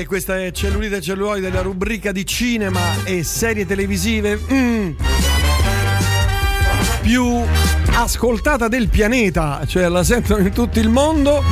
[0.00, 4.90] E questa è Cellulite Celluloide, la rubrica di cinema e serie televisive mm,
[7.02, 7.42] più
[7.92, 11.44] ascoltata del pianeta, cioè la sentono in tutto il mondo,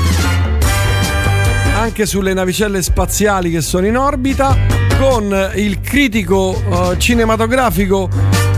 [1.74, 4.56] anche sulle navicelle spaziali che sono in orbita,
[4.98, 8.08] con il critico uh, cinematografico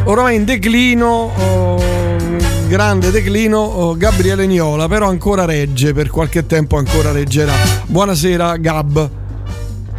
[0.04, 1.32] ormai in declino.
[1.34, 7.54] Uh, grande declino uh, Gabriele Niola, però ancora regge, per qualche tempo ancora reggerà.
[7.86, 9.19] Buonasera Gab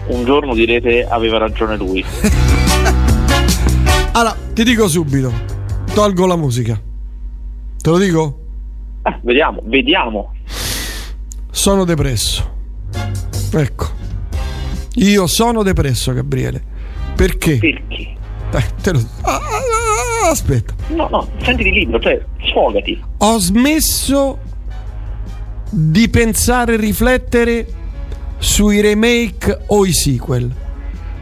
[0.08, 2.04] un giorno direte aveva ragione lui.
[4.14, 5.32] allora, ti dico subito,
[5.94, 6.80] tolgo la musica.
[7.82, 8.40] Te lo dico?
[9.04, 10.34] Eh, vediamo, vediamo.
[11.50, 12.50] Sono depresso.
[13.54, 14.00] Ecco.
[14.96, 16.62] Io sono depresso, Gabriele.
[17.16, 17.58] Perché?
[17.58, 18.20] Perché?
[18.82, 19.00] Te lo...
[19.22, 20.74] Ah, ah, ah, aspetta.
[20.90, 23.02] No, no, senti di libro, cioè, sfogati.
[23.20, 24.40] Ho smesso
[25.70, 27.66] di pensare e riflettere
[28.42, 30.54] sui remake o i sequel.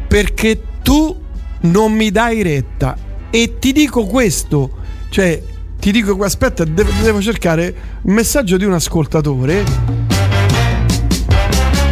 [0.08, 1.16] Perché tu
[1.62, 2.98] non mi dai retta.
[3.30, 5.42] E ti dico questo cioè
[5.80, 9.64] ti dico aspetta devo, cercare un messaggio di un ascoltatore.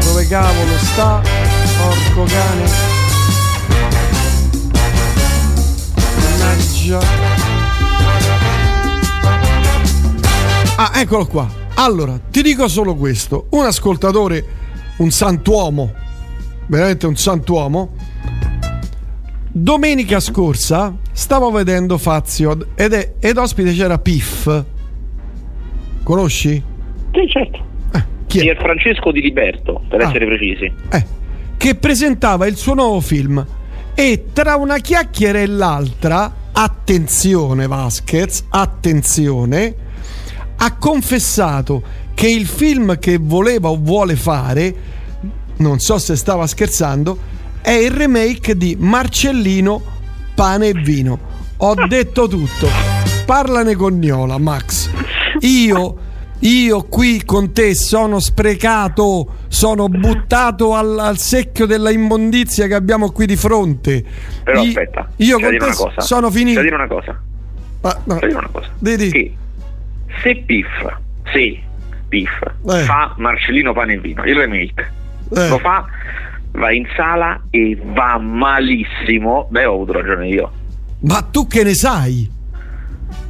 [0.04, 1.22] Dove cavolo sta
[1.78, 2.70] porco cane?
[6.20, 7.00] Mannaggia.
[10.76, 11.50] Ah eccolo qua.
[11.76, 13.48] Allora ti dico solo questo.
[13.52, 14.46] Un ascoltatore
[14.98, 15.94] un santuomo,
[16.68, 17.94] veramente un santuomo.
[19.52, 24.64] Domenica scorsa stavo vedendo Fazio ed, è, ed ospite c'era Piff.
[26.04, 26.64] Conosci?
[27.12, 27.66] Sì, certo.
[27.94, 28.42] Eh, chi è?
[28.44, 30.08] Pier Francesco di Liberto, per ah.
[30.08, 30.72] essere precisi.
[30.92, 31.06] Eh,
[31.58, 33.46] che presentava il suo nuovo film
[33.96, 39.76] e tra una chiacchiera e l'altra, attenzione Vasquez, attenzione,
[40.58, 41.84] ha confessato
[42.18, 44.74] che il film che voleva o vuole fare,
[45.58, 47.16] non so se stava scherzando,
[47.62, 49.84] è il remake di Marcellino
[50.34, 51.20] Pane e Vino.
[51.58, 52.68] Ho detto tutto.
[53.24, 54.90] Parlane con Niola, Max.
[55.42, 56.00] Io
[56.40, 63.12] io qui con te sono sprecato, sono buttato al, al, secchio della immondizia che abbiamo
[63.12, 64.04] qui di fronte.
[64.44, 66.58] Però io, aspetta, io con te sono finito.
[66.58, 67.22] C'è dire una cosa.
[67.82, 68.16] Ah, no.
[68.16, 68.70] Dire una cosa.
[68.82, 69.36] Che
[70.24, 70.68] se Piff,
[71.32, 71.66] sì,
[72.08, 72.32] Piff
[72.70, 72.84] eh.
[72.84, 74.92] fa Marcellino Pane e Vino, il remake,
[75.36, 75.50] eh.
[75.50, 75.86] lo fa,
[76.52, 79.48] va in sala e va malissimo.
[79.50, 80.52] Beh, ho avuto ragione io.
[81.02, 82.30] Ma tu che ne sai?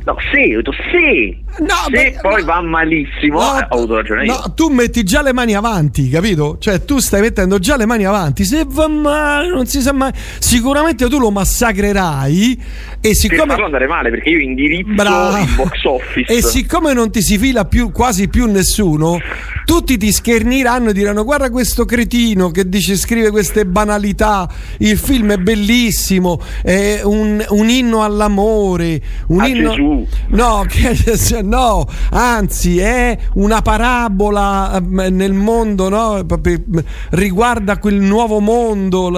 [0.06, 1.44] No, sì, ho detto sì.
[1.60, 4.34] No, Se beh, poi va malissimo, no, eh, ho ragione io.
[4.34, 6.58] No, tu metti già le mani avanti, capito?
[6.60, 8.44] Cioè, tu stai mettendo già le mani avanti.
[8.44, 10.12] Se va male, non si sa mai.
[10.40, 12.62] Sicuramente tu lo massacrerai.
[13.02, 13.48] E siccome.
[13.48, 15.38] Farlo andare male, perché io indirizzo Bravo.
[15.38, 16.32] il box office.
[16.34, 19.20] E siccome non ti si fila più, quasi più nessuno,
[19.66, 24.48] tutti ti scherniranno e diranno: Guarda questo cretino che dice scrive queste banalità.
[24.80, 29.02] Il film è bellissimo, è un, un inno all'amore.
[29.28, 29.70] Un A inno.
[29.72, 30.08] Gesù.
[30.30, 30.96] No, che
[31.48, 36.26] no, anzi è una parabola ehm, nel mondo, no?
[37.12, 39.10] riguarda quel nuovo mondo,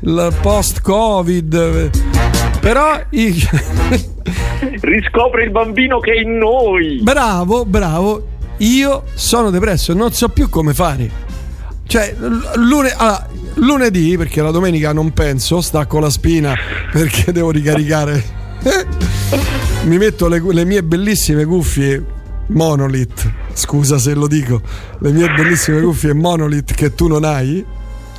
[0.00, 1.90] la post-Covid.
[2.60, 3.00] Però...
[4.80, 7.00] Riscopre il bambino che è in noi.
[7.02, 8.26] Bravo, bravo.
[8.58, 11.26] Io sono depresso, non so più come fare.
[11.86, 12.14] Cioè,
[12.56, 16.54] lune- allora, lunedì, perché la domenica non penso, stacco la spina
[16.90, 18.36] perché devo ricaricare
[19.84, 22.04] mi metto le, le, mie bellissime cuffie
[22.48, 23.30] Monolith.
[23.52, 24.60] Scusa se lo dico,
[25.00, 27.64] le mie bellissime cuffie Monolith che tu non hai.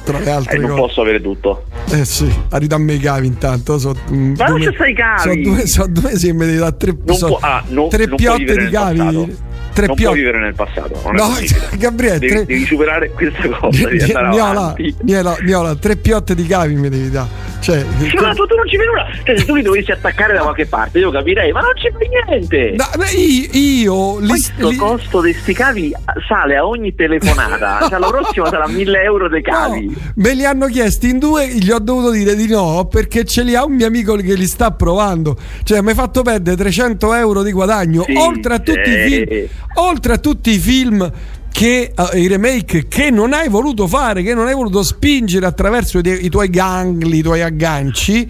[0.03, 0.81] Tra le altre eh, non cose.
[0.81, 1.65] posso avere tutto.
[1.91, 3.77] Eh sì, ridammi i cavi intanto.
[3.77, 5.21] So, mm, Ma non ci stai i cavi?
[5.21, 7.87] Sono due, so due mesi che mi devi dare tre, non so, può, ah, no,
[7.89, 9.37] tre piotte di cavi.
[9.79, 11.01] Tre non puoi vivere nel passato.
[11.05, 11.27] Non no,
[11.77, 12.45] Gabriele, devi, tre...
[12.45, 13.87] devi, superare questa cosa.
[13.89, 17.49] Devi Niola, Niola, Niola, tre piotte di cavi mi devi dare.
[17.59, 19.07] Cioè, sì, ma tu, tu, non ci vedi nulla.
[19.23, 22.07] Cioè, se tu li dovessi attaccare da qualche parte, io capirei, ma non ci fai
[22.07, 22.75] niente.
[22.77, 24.75] No, beh, io, io Questo li...
[24.77, 25.93] costo di sti cavi
[26.27, 27.87] sale a ogni telefonata.
[27.89, 29.85] cioè, la prossima sarà 1000 euro dei cavi.
[29.85, 33.43] No, me li hanno chiesti in due, gli ho dovuto dire di no perché ce
[33.43, 35.37] li ha un mio amico che li sta provando.
[35.63, 38.03] Cioè, mi hai fatto perdere 300 euro di guadagno.
[38.03, 39.47] Sì, oltre a tutti i film.
[39.75, 41.11] Oltre a tutti i film
[41.51, 45.99] che uh, i remake che non hai voluto fare, che non hai voluto spingere attraverso
[45.99, 48.29] i, i tuoi gangli, i tuoi agganci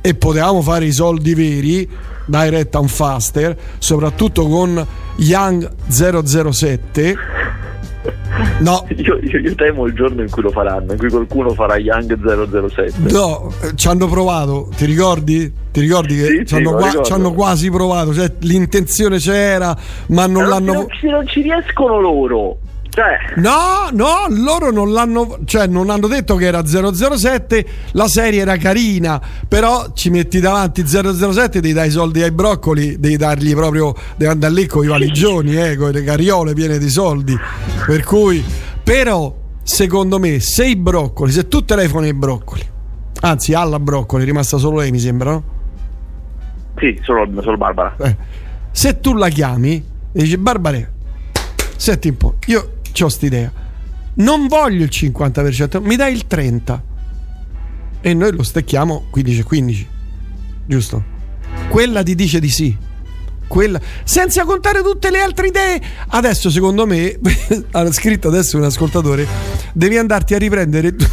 [0.00, 1.88] e potevamo fare i soldi veri
[2.26, 4.84] direct and faster, soprattutto con
[5.16, 7.16] Young 007
[8.60, 8.86] No.
[8.96, 12.68] Io, io, io, temo il giorno in cui lo faranno, in cui qualcuno farà Young
[12.68, 13.12] 007.
[13.12, 15.52] No, eh, ci hanno provato, ti ricordi?
[15.72, 18.14] Ti ricordi che sì, ci, hanno qua, ci, hanno quasi provato?
[18.14, 19.76] Cioè, l'intenzione c'era,
[20.08, 20.72] ma non, non l'hanno.
[20.72, 22.58] Non ci, non ci riescono loro.
[22.94, 23.40] Cioè.
[23.40, 28.58] No, no, loro non l'hanno, cioè non hanno detto che era 007, la serie era
[28.58, 29.18] carina,
[29.48, 34.30] però ci metti davanti 007, devi dare i soldi ai broccoli, devi dargli proprio, devi
[34.30, 37.34] andare lì con i valigioni, eh, con le cariole piene di soldi.
[37.86, 38.44] Per cui,
[38.82, 42.62] però, secondo me, se i broccoli, se tu telefoni ai broccoli,
[43.22, 45.44] anzi alla broccoli, è rimasta solo lei mi sembra, no?
[46.76, 47.96] Sì, solo, solo Barbara.
[48.00, 48.16] Eh,
[48.70, 49.76] se tu la chiami
[50.12, 50.78] e dici Barbara,
[51.76, 53.52] senti un po', io ho idea.
[54.14, 56.80] Non voglio il 50%, mi dai il 30%.
[58.00, 59.86] E noi lo stecchiamo 15-15.
[60.66, 61.04] Giusto?
[61.68, 62.76] Quella ti dice di sì.
[63.52, 65.78] Quella, senza contare tutte le altre idee.
[66.08, 67.18] Adesso, secondo me,
[67.72, 69.26] ha scritto adesso un ascoltatore,
[69.74, 70.96] devi andarti a riprendere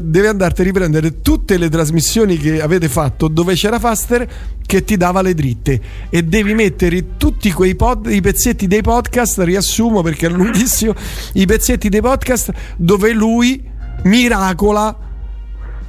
[0.00, 4.26] devi andarti a riprendere tutte le trasmissioni che avete fatto dove c'era Faster
[4.64, 5.78] che ti dava le dritte
[6.08, 10.94] e devi mettere tutti quei pod, i pezzetti dei podcast, riassumo perché è lunghissimo,
[11.34, 13.62] i pezzetti dei podcast dove lui
[14.04, 14.96] miracola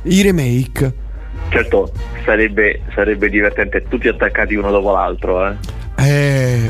[0.04, 1.10] i remake.
[1.52, 1.92] Certo,
[2.24, 5.46] sarebbe, sarebbe divertente, tutti attaccati uno dopo l'altro.
[5.48, 5.56] Eh.
[5.98, 6.70] eh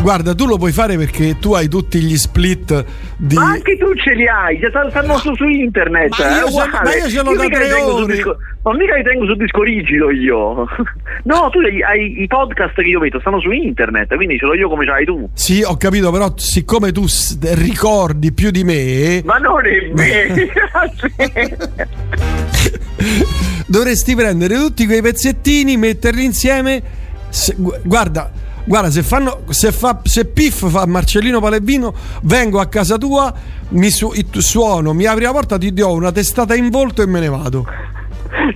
[0.00, 2.84] Guarda, tu lo puoi fare perché tu hai tutti gli split
[3.16, 3.36] di.
[3.36, 4.60] Ma anche tu ce li hai,
[4.90, 6.18] stanno su, su internet.
[6.18, 8.12] Ma io, ce, ma io ce l'ho da tre ore.
[8.12, 10.66] Disco, ma mica li tengo su disco rigido io.
[11.24, 14.54] No, tu hai, hai, i podcast che io vedo, stanno su internet, quindi ce l'ho
[14.54, 15.30] io come ce l'hai tu.
[15.34, 17.04] Sì, ho capito, però siccome tu
[17.54, 19.22] ricordi più di me.
[19.24, 20.34] Ma non è vero.
[23.72, 26.82] Dovresti prendere tutti quei pezzettini, metterli insieme.
[27.30, 28.30] Se, guarda
[28.64, 33.32] guarda se, fanno, se, fa, se Piff fa Marcellino Palevino vengo a casa tua
[33.70, 37.20] mi su, suono mi apri la porta ti do una testata in volto e me
[37.20, 37.66] ne vado.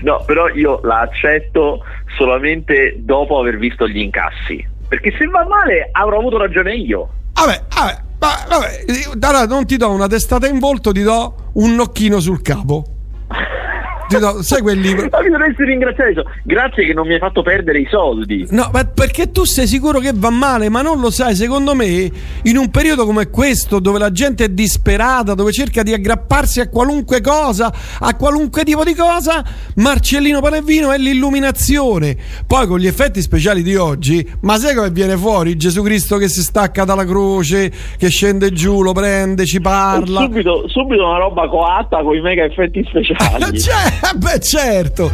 [0.03, 1.83] No però io la accetto
[2.19, 4.63] solamente dopo aver visto gli incassi.
[4.87, 7.09] Perché se va male avrò avuto ragione io.
[7.33, 12.21] Vabbè vabbè vabbè, allora non ti do una testata in volto ti do un nocchino
[12.21, 12.85] sul capo
[14.09, 15.09] do, sai quel libro?
[15.13, 16.15] Ma mi dovresti ringraziare.
[16.43, 18.47] Grazie che non mi hai fatto perdere i soldi.
[18.51, 21.35] No, ma perché tu sei sicuro che va male, ma non lo sai.
[21.35, 22.11] Secondo me,
[22.43, 26.69] in un periodo come questo, dove la gente è disperata, dove cerca di aggrapparsi a
[26.69, 29.45] qualunque cosa, a qualunque tipo di cosa,
[29.77, 32.17] Marcellino Panevino è l'illuminazione.
[32.47, 36.29] Poi con gli effetti speciali di oggi, ma sai come viene fuori Gesù Cristo che
[36.29, 40.21] si stacca dalla croce, che scende giù, lo prende, ci parla.
[40.21, 43.59] Subito, subito una roba coatta con i mega effetti speciali.
[43.61, 45.11] cioè, beh, certo.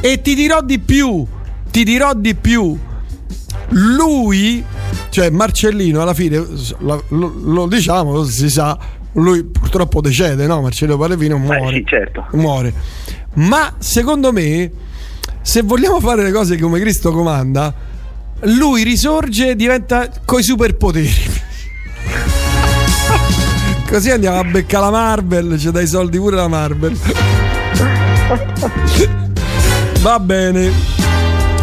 [0.00, 1.26] E ti dirò di più,
[1.70, 2.78] ti dirò di più.
[3.70, 4.64] Lui,
[5.10, 6.44] cioè Marcellino, alla fine
[6.78, 8.78] lo, lo, lo diciamo, si sa,
[9.12, 10.60] lui purtroppo decede, no?
[10.60, 11.76] Marcello Palevino muore.
[11.76, 12.26] Eh sì, certo.
[12.32, 12.72] Muore.
[13.34, 14.70] Ma secondo me,
[15.42, 17.72] se vogliamo fare le cose come Cristo comanda,
[18.42, 21.10] lui risorge e diventa coi superpoteri.
[23.88, 26.96] Così andiamo a beccare la Marvel, ci dai soldi pure la Marvel.
[30.00, 30.70] Va bene.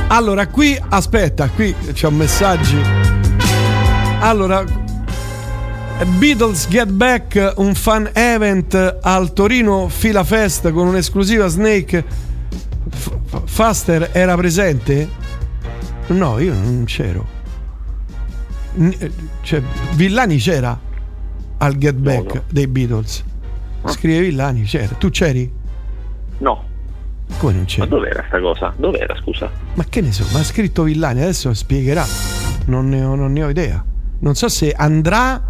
[0.07, 2.77] Allora, qui aspetta, qui c'è un messaggio.
[4.19, 4.63] Allora,
[6.17, 12.03] Beatles Get Back, un fan event al Torino Fila Fest con un'esclusiva Snake.
[12.89, 13.11] F-
[13.45, 15.09] Faster era presente?
[16.07, 17.25] No, io non c'ero.
[18.75, 19.61] N- cioè,
[19.93, 20.77] Villani c'era
[21.57, 22.43] al Get Back no, no.
[22.49, 23.23] dei Beatles.
[23.85, 24.95] Scrive Villani, c'era.
[24.97, 25.51] Tu c'eri?
[26.39, 26.63] No.
[27.37, 27.79] Come non c'è?
[27.79, 28.73] Ma dov'era sta cosa?
[28.77, 29.49] Dov'era, scusa?
[29.73, 32.05] Ma che ne so, ma ha scritto Villani, adesso spiegherà.
[32.65, 33.83] Non ne ho, non ne ho idea.
[34.19, 35.41] Non so se andrà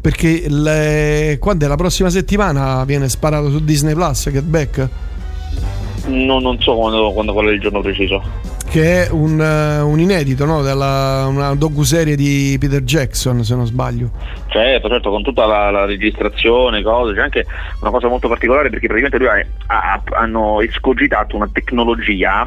[0.00, 1.36] perché le...
[1.40, 4.88] quando è la prossima settimana viene sparato su Disney Plus Get Back?
[6.06, 8.22] No, non so quando, quando qual è il giorno preciso.
[8.70, 10.62] Che è un, uh, un inedito, no?
[10.62, 14.10] Della, una docu-serie di Peter Jackson, se non sbaglio.
[14.48, 17.14] Certo, certo, con tutta la, la registrazione, cose.
[17.14, 17.46] C'è anche
[17.80, 22.46] una cosa molto particolare perché praticamente lui ha, ha, hanno escogitato una tecnologia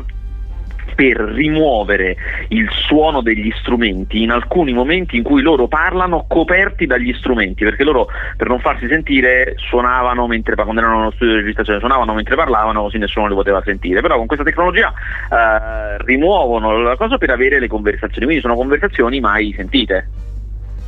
[0.96, 2.16] per rimuovere
[2.50, 7.84] il suono degli strumenti in alcuni momenti in cui loro parlano coperti dagli strumenti, perché
[7.84, 8.08] loro
[8.38, 12.82] per non farsi sentire suonavano mentre quando erano nello studio di registrazione, suonavano mentre parlavano
[12.84, 17.60] così nessuno li poteva sentire, però con questa tecnologia eh, rimuovono la cosa per avere
[17.60, 20.10] le conversazioni, quindi sono conversazioni mai sentite.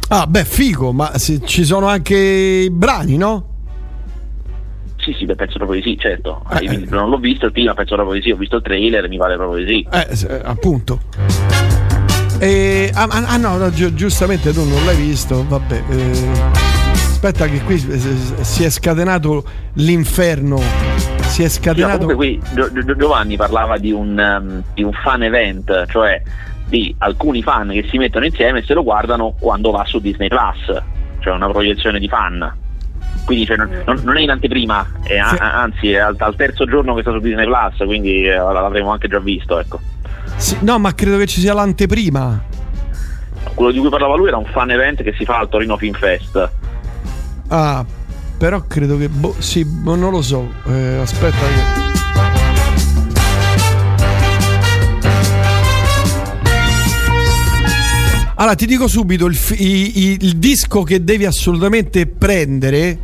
[0.10, 3.53] Ah, beh, figo, ma ci sono anche i brani, no?
[5.04, 6.44] Sì, sì, beh, penso proprio di sì, certo.
[6.50, 6.86] Eh, eh.
[6.90, 9.36] non l'ho visto il prima, penso proprio di sì, ho visto il trailer, mi pare
[9.36, 10.28] proprio di sì.
[10.28, 11.00] Eh, appunto.
[12.40, 15.84] E, ah, ah, no, no gi- giustamente tu non l'hai visto, vabbè.
[15.90, 16.30] Eh,
[16.94, 19.44] aspetta che qui si è scatenato
[19.74, 20.62] l'inferno.
[21.20, 22.08] Si è scatenato...
[22.08, 26.22] Sì, comunque qui Giovanni parlava di un, um, di un fan event, cioè
[26.66, 30.30] di alcuni fan che si mettono insieme e se lo guardano quando va su Disney
[30.30, 30.82] Plus
[31.24, 32.62] cioè una proiezione di fan.
[33.26, 35.38] Quindi cioè, non, non, è in anteprima, è, sì.
[35.40, 39.08] anzi è al, al, terzo giorno che sta su Disney Plus, quindi eh, l'avremo anche
[39.08, 39.60] già visto.
[39.60, 39.80] Ecco.
[40.36, 42.44] Sì, no, ma credo che ci sia l'anteprima.
[43.54, 45.94] Quello di cui parlava lui era un fan event che si fa al Torino Film
[45.94, 46.52] Fest.
[47.48, 47.86] Ah,
[48.38, 49.08] però credo che.
[49.08, 50.52] Boh, sì, non lo so.
[50.68, 51.82] Eh, aspetta che.
[58.36, 62.98] Allora, ti dico subito il, il, il, disco che devi assolutamente prendere,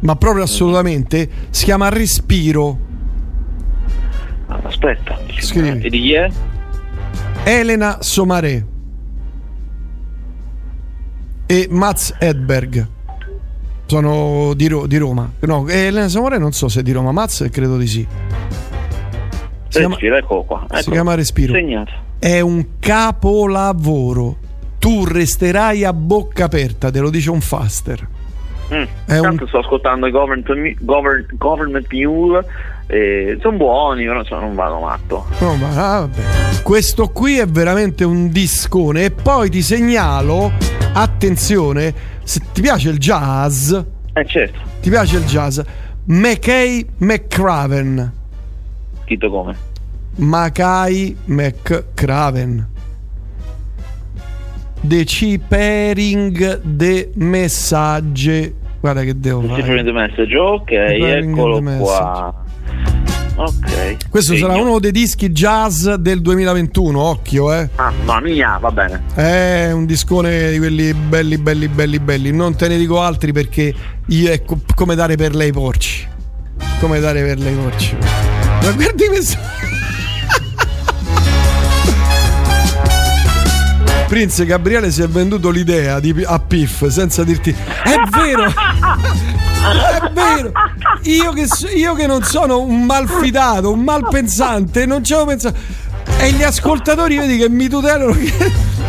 [0.00, 2.78] ma proprio assolutamente, si chiama Respiro.
[4.46, 5.84] Aspetta, Scrivi.
[5.86, 6.30] e di chi è?
[7.44, 8.66] Elena Somare
[11.46, 12.88] e Mats Edberg.
[13.86, 15.30] Sono di, Ro- di Roma.
[15.40, 18.06] No, Elena Somare non so se è di Roma, Mats credo di sì.
[19.68, 20.64] Si Respiro, chiama, ecco qua.
[20.68, 20.82] Ecco.
[20.82, 21.52] Si chiama Respiro.
[21.52, 21.92] Segnato.
[22.18, 24.38] È un capolavoro
[24.86, 28.06] tu resterai a bocca aperta, te lo dice un faster.
[28.72, 29.48] Mm, tanto un...
[29.48, 32.44] sto ascoltando i government, govern, government Mule
[32.86, 35.26] eh, sono buoni però non vado matto.
[35.40, 36.08] No, ma, ah,
[36.62, 39.04] questo qui è veramente un discone.
[39.04, 40.52] E poi ti segnalo
[40.92, 44.58] attenzione se ti piace il jazz eh certo.
[44.80, 45.60] ti piace il jazz
[46.06, 48.12] McKay McCraven.
[49.02, 49.56] Scritto come?
[50.16, 52.74] Mackay McCraven
[54.80, 58.54] decipering de messaggi.
[58.80, 59.54] Guarda che devo fare.
[59.54, 62.34] Decipering de message, ok, eccolo qua.
[63.38, 64.08] Ok.
[64.08, 64.46] Questo Segno.
[64.46, 67.68] sarà uno dei dischi jazz del 2021, occhio, eh.
[67.76, 69.02] Mamma mia, va bene.
[69.14, 72.32] È un discone di quelli belli, belli, belli, belli.
[72.32, 73.74] Non te ne dico altri perché
[74.06, 74.42] io è
[74.74, 76.08] come dare per lei porci.
[76.80, 77.96] Come dare per lei porci.
[78.62, 79.38] Ma guardi questo.
[84.08, 90.52] Prince Gabriele si è venduto l'idea di, a Piff senza dirti è vero è vero
[91.02, 95.56] io che, io che non sono un malfidato un malpensante non ci avevo pensato
[96.18, 98.14] e gli ascoltatori vedi che mi tutelano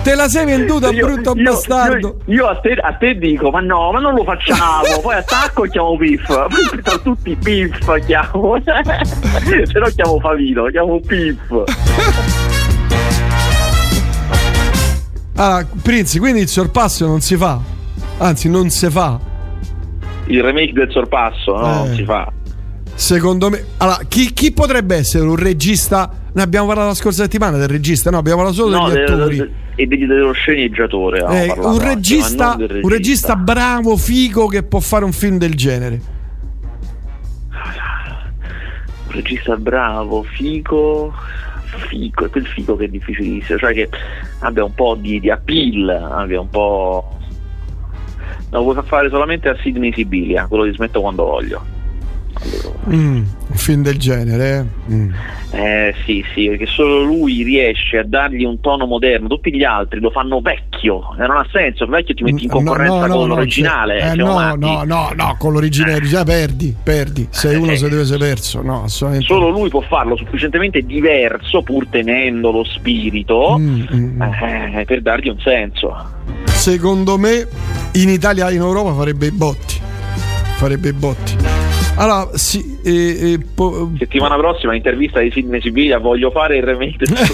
[0.04, 2.20] te la sei venduta io, brutto io, bastardo.
[2.26, 5.64] io, io a, te, a, te, dico ma no ma non lo facciamo poi attacco
[5.64, 8.56] chiamo Piff poi tutti Piff chiamo.
[8.64, 12.47] Se no chiamo Favino chiamo Piff
[15.40, 17.60] Ah, Prinzi, quindi il sorpasso non si fa.
[18.18, 19.20] Anzi, non si fa.
[20.26, 21.84] Il remake del sorpasso, no?
[21.84, 21.88] Eh.
[21.88, 22.32] Non si fa.
[22.96, 26.12] Secondo me, allora, chi, chi, potrebbe essere un regista?
[26.34, 28.18] Ne abbiamo parlato la scorsa settimana del regista, no?
[28.18, 29.54] Abbiamo parlato solo no, degli attori.
[29.76, 31.20] e dello sceneggiatore.
[31.20, 36.02] Eh, un, regista, regista, un regista bravo, figo che può fare un film del genere.
[39.06, 41.14] Un regista bravo, figo
[41.68, 43.90] figo, è quel figo che è difficilissimo, cioè che
[44.40, 47.18] abbia un po' di, di appeal, abbia un po'.
[48.50, 51.62] Lo vuoi fare solamente a Sidney Sibilia, quello di smetto quando voglio.
[52.90, 54.66] Mm, un film del genere?
[54.88, 54.94] Eh?
[54.94, 55.12] Mm.
[55.52, 60.00] eh sì, sì, perché solo lui riesce a dargli un tono moderno, tutti gli altri
[60.00, 63.16] lo fanno vecchio, e non ha senso, il vecchio ti metti in concorrenza no, no,
[63.16, 64.00] con no, l'originale.
[64.00, 68.04] Eh, no, no, no, no, con l'originale già perdi, perdi, sei uno eh, se deve
[68.04, 69.34] essere perso, no, assolutamente.
[69.34, 74.22] Solo lui può farlo sufficientemente diverso, pur tenendo lo spirito, mm, mm, mm.
[74.22, 76.16] eh, per dargli un senso.
[76.46, 77.48] Secondo me
[77.94, 79.76] in Italia e in Europa farebbe i botti,
[80.56, 81.36] farebbe i botti.
[81.98, 87.06] Allora, sì, eh, eh, po- settimana prossima intervista di Sidney Sibiglia voglio fare il remake
[87.06, 87.18] del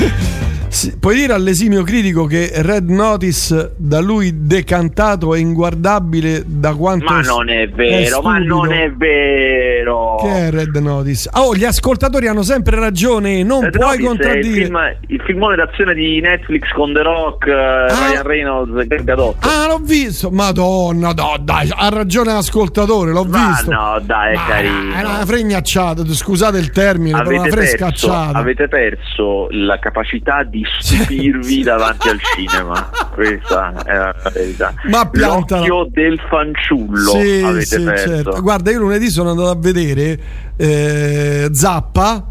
[0.00, 0.51] Sì,
[1.00, 7.20] puoi dire all'esimio critico che Red Notice da lui decantato è inguardabile da quanto ma
[7.20, 10.16] non è vero è ma non è vero.
[10.20, 11.28] Che è Red Notice?
[11.34, 15.56] Oh gli ascoltatori hanno sempre ragione non Red puoi Notice contraddire il, film, il filmone
[15.56, 20.30] d'azione di Netflix con The Rock eh, ah, Ryan Reynolds e Gadot ah l'ho visto.
[20.30, 23.70] Madonna no, dai ha ragione l'ascoltatore l'ho ma visto.
[23.70, 24.94] no dai è ma carino.
[24.94, 30.42] è una fregnacciata scusate il termine avete però una frescacciata perso, avete perso la capacità
[30.42, 32.90] di stupirvi davanti al cinema.
[33.12, 34.74] Questa è la verità.
[34.88, 35.66] Ma piantala.
[35.66, 38.40] L'occhio del fanciullo sì, avete sì, certo.
[38.40, 40.18] Guarda, io lunedì sono andato a vedere
[40.56, 42.26] eh, Zappa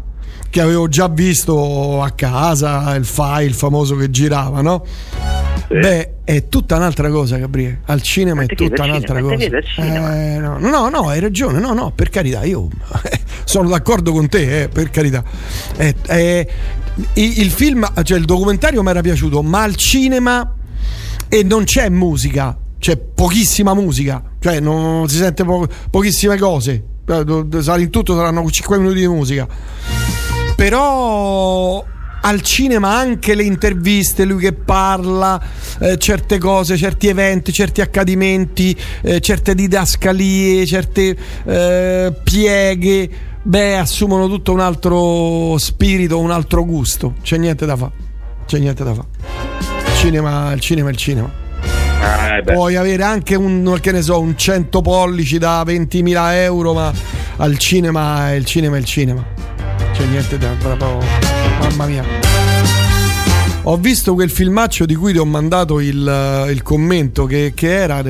[0.52, 4.84] che avevo già visto a casa, il file famoso che girava, no?
[5.66, 5.78] Sì.
[5.78, 7.80] Beh, è tutta un'altra cosa, Gabriele.
[7.86, 10.14] Al cinema è tutta un'altra cinema, cosa.
[10.14, 11.58] Eh, no, no, no, hai ragione.
[11.58, 12.68] No, no, per carità, io
[13.44, 15.22] sono d'accordo con te, eh, per carità.
[15.76, 16.48] Eh, eh,
[17.14, 20.54] il film, cioè il documentario mi era piaciuto, ma al cinema
[21.28, 26.84] e non c'è musica, c'è pochissima musica, cioè non si sente po- pochissime cose.
[27.08, 29.46] In tutto saranno 5 minuti di musica.
[30.54, 31.84] Però
[32.24, 35.40] al cinema anche le interviste, lui che parla,
[35.80, 43.10] eh, certe cose, certi eventi, certi accadimenti, eh, certe didascalie, certe eh, pieghe,
[43.42, 47.14] beh, assumono tutto un altro spirito, un altro gusto.
[47.22, 47.92] C'è niente da fare.
[48.46, 49.08] C'è niente da fare.
[49.86, 51.30] Il cinema, il cinema è il cinema.
[52.02, 56.92] Eh, Puoi avere anche un, che ne so, un 100 pollici da 20.000 euro, ma
[57.36, 59.24] al cinema il cinema è il cinema.
[59.92, 60.98] C'è niente da proprio.
[61.60, 62.31] Mamma mia.
[63.64, 68.02] Ho visto quel filmaccio di cui ti ho mandato il, il commento che, che, era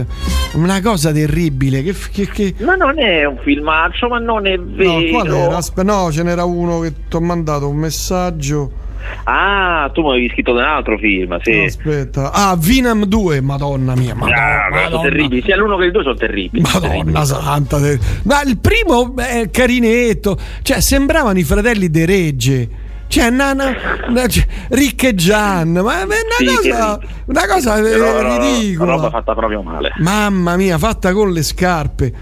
[0.55, 1.83] una cosa terribile.
[1.83, 2.55] Che, che.
[2.61, 4.99] Ma non è un filmaccio, ma non è vero.
[4.99, 5.57] No, qual era?
[5.59, 8.81] Aspe- no, ce n'era uno che ti ho mandato un messaggio.
[9.25, 11.65] Ah, tu mi avevi scritto un altro film, sì.
[11.67, 12.33] aspetta.
[12.33, 14.15] Ah, Vinam 2, madonna mia.
[14.15, 14.89] Madonna, ah, madonna.
[14.89, 15.43] sono terribili.
[15.43, 16.63] Sia l'uno che il due sono terribili.
[16.63, 17.27] Madonna terribili.
[17.27, 17.79] santa.
[18.23, 20.39] Ma il primo è carinetto.
[20.63, 22.69] Cioè, sembravano i fratelli De Regge.
[23.13, 23.77] Cioè, nana,
[24.09, 28.95] na, cioè, Rick e Gian, ma è una sì, cosa, una cosa però, ridicola.
[28.95, 29.93] Una roba fatta proprio male.
[29.99, 32.13] Mamma mia, fatta con le scarpe.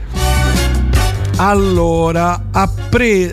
[1.37, 2.68] Allora, ha.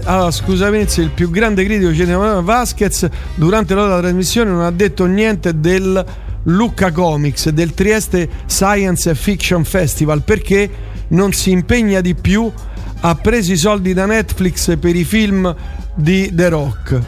[0.04, 5.60] Allora, scusami, il più grande critico cinematografico Vasquez durante la trasmissione non ha detto niente
[5.60, 6.06] del
[6.44, 10.70] Lucca Comics, del Trieste Science Fiction Festival perché
[11.08, 12.52] non si impegna di più.
[13.00, 15.56] Ha preso i soldi da Netflix per i film
[15.98, 17.00] di The Rock.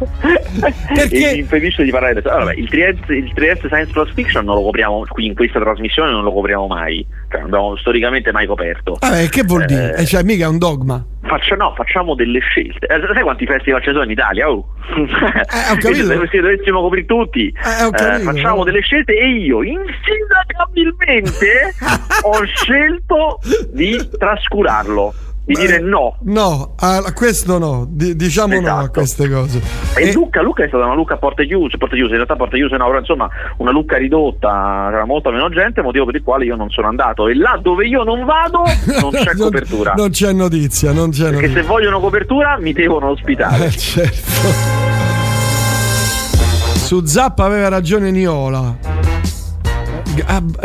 [0.94, 1.32] Perché?
[1.36, 5.26] impedisce di parlare allora, il, Trieste, il Trieste Science Plus Fiction non lo copriamo qui
[5.26, 9.42] in questa trasmissione non lo copriamo mai cioè, non abbiamo storicamente mai coperto ah, che
[9.42, 9.96] vuol dire?
[9.96, 12.86] Eh, cioè mica è un dogma Faccia, no, facciamo delle scelte.
[12.86, 14.50] Eh, sai quanti festival ci sono in Italia?
[14.50, 14.66] Oh.
[14.96, 15.06] Eh,
[16.28, 21.74] se dovessimo coprire tutti, eh, eh, facciamo delle scelte e io insindacabilmente
[22.24, 23.38] ho scelto
[23.70, 25.12] di trascurarlo
[25.54, 26.16] di dire no.
[26.22, 28.68] No, a questo no, D- diciamo esatto.
[28.68, 29.00] no a esatto.
[29.00, 29.62] queste cose.
[29.96, 32.36] E, e Lucca, Lucca è stata una Lucca a porte chiuse, porte chiuse, in realtà
[32.36, 36.44] porte chiuse no, insomma una Lucca ridotta, c'era molta meno gente, motivo per il quale
[36.44, 37.28] io non sono andato.
[37.28, 38.62] E là dove io non vado
[39.00, 39.94] non c'è non, copertura.
[39.96, 41.62] Non c'è notizia, non c'è Perché notizia.
[41.62, 43.66] se vogliono copertura mi devono ospitare.
[43.66, 44.18] Eh, certo.
[46.74, 48.99] Su Zappa aveva ragione Niola.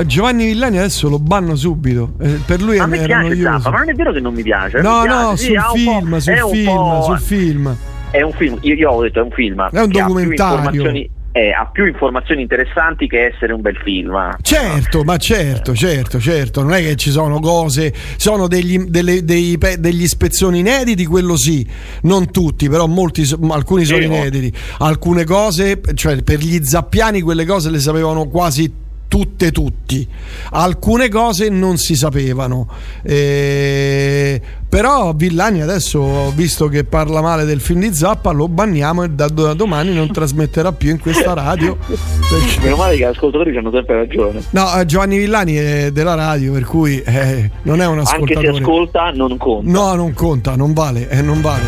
[0.06, 2.14] Giovanni Villani adesso lo banno subito.
[2.20, 4.82] Eh, per lui a me piace Zappa, ma non è vero che non mi piace.
[4.82, 5.46] No, mi no, piace.
[5.46, 7.78] sul, sì, film, sul, film, sul film.
[8.12, 9.70] È un film, io, io ho detto è un film.
[9.70, 14.38] È un documentario eh, ha più informazioni interessanti che essere un bel film.
[14.42, 19.58] Certo, ma certo, certo, certo, non è che ci sono cose, sono degli, delle, dei,
[19.78, 21.68] degli spezzoni inediti, quello sì,
[22.04, 24.50] non tutti, però molti, alcuni sono inediti.
[24.78, 28.72] Alcune cose, cioè per gli zappiani quelle cose le sapevano quasi
[29.08, 30.08] tutte tutti.
[30.52, 32.68] Alcune cose non si sapevano.
[33.04, 39.10] Eh, però Villani adesso visto che parla male del film di Zappa lo banniamo e
[39.10, 42.60] da, da domani non trasmetterà più in questa radio perché...
[42.62, 44.44] meno male che gli ascoltatori hanno sempre ragione.
[44.50, 48.58] No eh, Giovanni Villani è della radio per cui eh, non è un ascoltatore anche
[48.58, 49.72] se ascolta non conta.
[49.72, 51.64] No non conta non vale, eh, non vale.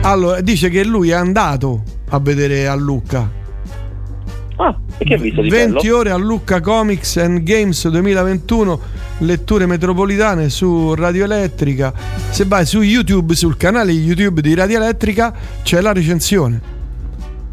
[0.00, 3.39] allora dice che lui è andato a vedere a Lucca
[4.62, 5.96] Ah, e che hai visto di 20 bello?
[5.96, 8.80] ore a Lucca Comics and Games 2021,
[9.20, 11.94] letture metropolitane su Radio Elettrica.
[12.28, 16.79] Se vai su YouTube, sul canale YouTube di Radio Elettrica, c'è la recensione.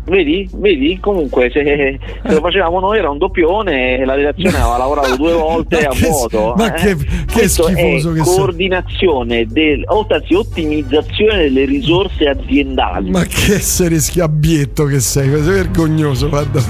[0.07, 0.49] Vedi?
[0.53, 0.99] Vedi?
[1.01, 5.85] Comunque se, se, lo facevamo noi era un doppione la redazione aveva lavorato due volte
[5.85, 6.53] a vuoto.
[6.55, 6.95] Ma eh?
[6.95, 13.09] che, che schifoso che coordinazione del, anzi ottimizzazione delle risorse aziendali.
[13.09, 16.61] Ma che essere schiabbietto che sei, sei vergognoso, guarda.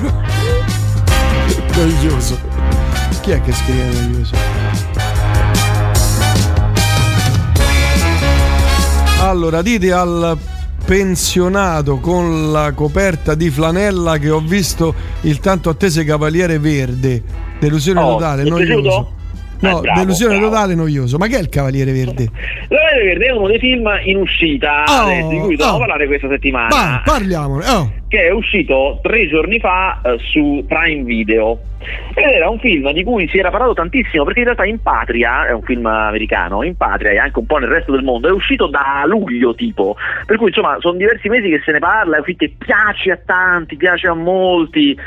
[1.75, 2.39] Vergognoso.
[3.21, 4.35] Chi è che scrive vergognoso?
[9.19, 10.37] Allora, dite al
[10.87, 17.21] pensionato con la coperta di flanella che ho visto il tanto attese Cavaliere Verde.
[17.59, 19.16] Delusione oh, totale, noioso.
[19.59, 20.51] No, bravo, delusione bravo.
[20.51, 21.17] totale noioso.
[21.17, 22.23] Ma che è il Cavaliere Verde?
[22.23, 25.79] Il Cavaliere Verde è uno dei film in uscita oh, eh, di cui dobbiamo oh.
[25.79, 26.67] parlare questa settimana.
[26.67, 27.65] Va, parliamone.
[27.69, 27.91] Oh.
[28.07, 31.59] Che è uscito tre giorni fa eh, su Prime Video.
[32.13, 35.47] Ed era un film di cui si era parlato tantissimo perché in realtà in patria,
[35.47, 38.31] è un film americano, in patria e anche un po' nel resto del mondo, è
[38.31, 39.95] uscito da luglio tipo.
[40.25, 43.19] Per cui insomma sono diversi mesi che se ne parla, è uscito e piace a
[43.23, 44.97] tanti, piace a molti,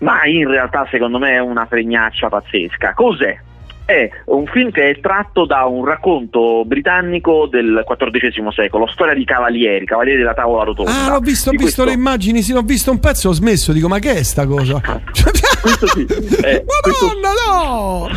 [0.00, 2.94] ma in realtà secondo me è una fregnaccia pazzesca.
[2.94, 3.38] Cos'è?
[3.84, 9.24] È un film che è tratto da un racconto britannico del XIV secolo, storia di
[9.24, 10.90] cavalieri, cavalieri della tavola rotonda.
[10.90, 11.84] Ah, ho visto, ho visto questo...
[11.84, 14.80] le immagini, sì, ho visto un pezzo, ho smesso, dico, ma che è sta cosa?
[15.60, 16.06] questo sì.
[16.42, 17.20] Eh, Madonna, questo...
[17.46, 18.08] no!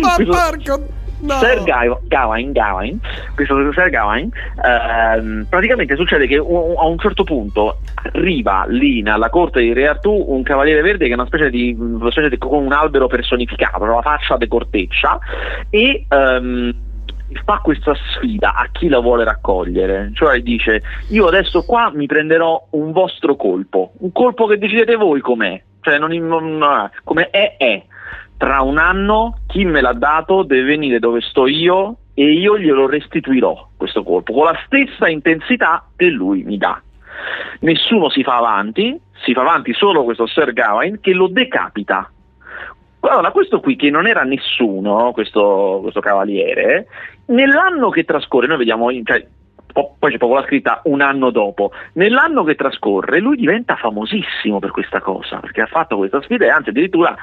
[0.00, 0.32] Ma questo...
[0.32, 1.00] porco...
[1.22, 1.34] no.
[1.38, 1.62] Sir
[2.08, 2.98] Gawain, Gawain,
[3.34, 4.30] questo Sir Gawain,
[4.62, 6.42] ehm, praticamente succede che a
[6.86, 7.78] un certo punto
[8.12, 11.74] arriva lì alla corte di Re Artù un cavaliere verde che è una specie di,
[11.78, 15.18] una specie di con un albero personificato, la faccia de corteccia
[15.70, 16.74] e ehm,
[17.44, 22.66] fa questa sfida a chi la vuole raccogliere, cioè dice io adesso qua mi prenderò
[22.70, 27.82] un vostro colpo, un colpo che decidete voi com'è, cioè non, non, come è è.
[28.42, 32.88] Tra un anno chi me l'ha dato deve venire dove sto io e io glielo
[32.88, 36.82] restituirò questo colpo con la stessa intensità che lui mi dà.
[37.60, 42.10] Nessuno si fa avanti, si fa avanti solo questo Sir Gawain che lo decapita
[43.04, 46.86] allora, questo qui che non era nessuno, questo, questo cavaliere,
[47.26, 49.26] nell'anno che trascorre, noi vediamo, cioè,
[49.72, 51.72] poi c'è proprio la scritta un anno dopo.
[51.94, 56.50] Nell'anno che trascorre lui diventa famosissimo per questa cosa, perché ha fatto questa sfida e
[56.50, 57.16] anzi addirittura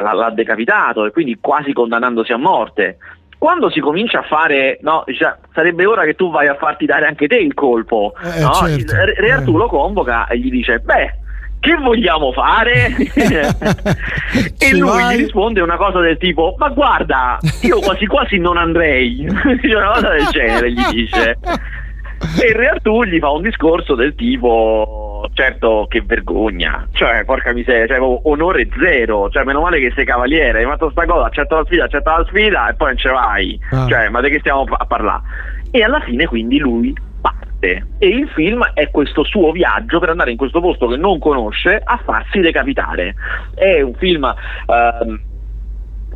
[0.00, 2.98] l'ha, decapitato e quindi quasi condannandosi a morte.
[3.38, 7.06] Quando si comincia a fare, no, cioè, sarebbe ora che tu vai a farti dare
[7.06, 8.14] anche te il colpo.
[8.22, 8.52] Eh, no?
[8.52, 8.94] certo.
[9.20, 9.58] Re Artù eh.
[9.58, 11.22] lo convoca e gli dice, beh,
[11.64, 12.94] che vogliamo fare?
[14.58, 15.16] e lui vai?
[15.16, 20.10] gli risponde una cosa del tipo, ma guarda, io quasi quasi non andrei, una cosa
[20.10, 21.38] del genere gli dice.
[22.40, 27.52] E il Re Artù gli fa un discorso del tipo, certo che vergogna, cioè porca
[27.52, 31.56] miseria, cioè onore zero, cioè meno male che sei cavaliere, hai fatto sta cosa, accetta
[31.56, 33.86] la sfida, accetta la sfida e poi non ce vai, ah.
[33.88, 35.22] cioè ma di che stiamo a parlare?
[35.70, 40.30] E alla fine quindi lui parte e il film è questo suo viaggio per andare
[40.30, 43.14] in questo posto che non conosce a farsi decapitare.
[43.54, 44.24] È un film...
[44.66, 45.32] Ehm,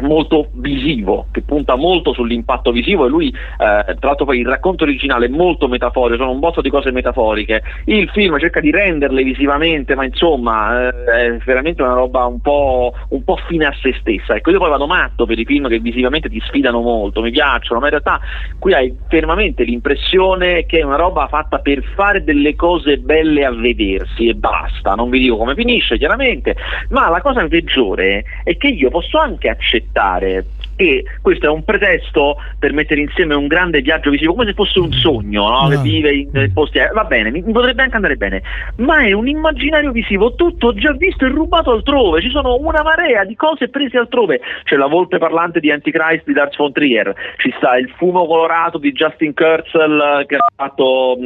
[0.01, 4.85] molto visivo, che punta molto sull'impatto visivo e lui, eh, tra l'altro poi il racconto
[4.85, 9.23] originale è molto metaforico, sono un botto di cose metaforiche, il film cerca di renderle
[9.23, 13.95] visivamente, ma insomma eh, è veramente una roba un po', un po' fine a se
[14.01, 14.35] stessa.
[14.35, 17.81] Ecco, io poi vado matto per i film che visivamente ti sfidano molto, mi piacciono,
[17.81, 18.21] ma in realtà
[18.59, 23.53] qui hai fermamente l'impressione che è una roba fatta per fare delle cose belle a
[23.53, 26.57] vedersi e basta, non vi dico come finisce chiaramente,
[26.91, 30.46] ma la cosa peggiore è che io posso anche accettare accettare
[30.79, 34.79] e questo è un pretesto per mettere insieme un grande viaggio visivo come se fosse
[34.79, 35.62] un sogno no?
[35.62, 35.69] No.
[35.69, 35.81] che ah.
[35.81, 38.43] vive in posti va bene, mi, potrebbe anche andare bene
[38.77, 43.25] ma è un immaginario visivo tutto già visto e rubato altrove ci sono una marea
[43.25, 47.53] di cose prese altrove c'è la volpe parlante di Antichrist di Lars von Trier ci
[47.57, 51.19] sta il fumo colorato di Justin Kurzel che ha fatto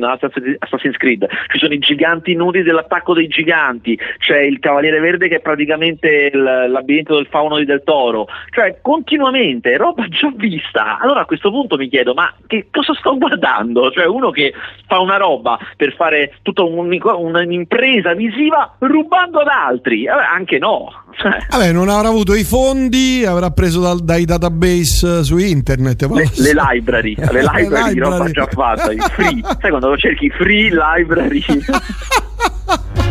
[0.61, 5.37] Assassin's Creed ci sono i giganti nudi dell'attacco dei giganti c'è il Cavaliere Verde che
[5.37, 9.41] è praticamente il labirinto del fauno di Del Toro cioè continuamente
[9.77, 10.99] roba già vista.
[10.99, 13.91] Allora a questo punto mi chiedo, ma che cosa sto guardando?
[13.91, 14.53] Cioè uno che
[14.87, 20.91] fa una roba per fare tutta un, un'impresa visiva rubando ad altri, allora, anche no.
[21.13, 21.47] Cioè.
[21.51, 26.03] Vabbè, non avrà avuto i fondi, avrà preso dal, dai database eh, su internet.
[26.03, 27.99] Le, le, library, le library, le library.
[27.99, 29.41] roba già fatta, i free.
[29.61, 31.43] Sai quando cerchi free library?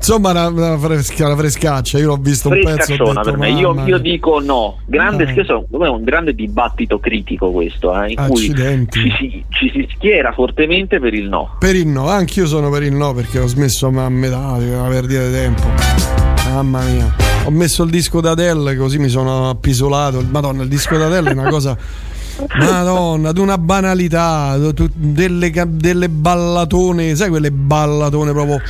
[0.00, 1.98] Insomma, una, una, fresca, una, frescaccia.
[1.98, 2.96] Io l'ho visto un pezzo.
[2.96, 3.50] Detto, per me.
[3.50, 4.78] Io, io, dico no.
[4.86, 8.98] Grande scherzo, è un grande dibattito critico questo, eh, in Accidenti.
[8.98, 11.56] cui ci si, ci si, schiera fortemente per il no.
[11.58, 15.26] Per il no, anch'io sono per il no perché ho smesso a metà, una perdita
[15.26, 15.62] di tempo.
[16.48, 17.14] Mamma mia.
[17.44, 20.24] Ho messo il disco d'Adele così mi sono appisolato.
[20.30, 21.76] Madonna, il disco d'Adele è una cosa
[22.58, 24.56] Madonna, di una banalità,
[24.94, 28.60] delle, delle, ballatone, sai quelle ballatone proprio.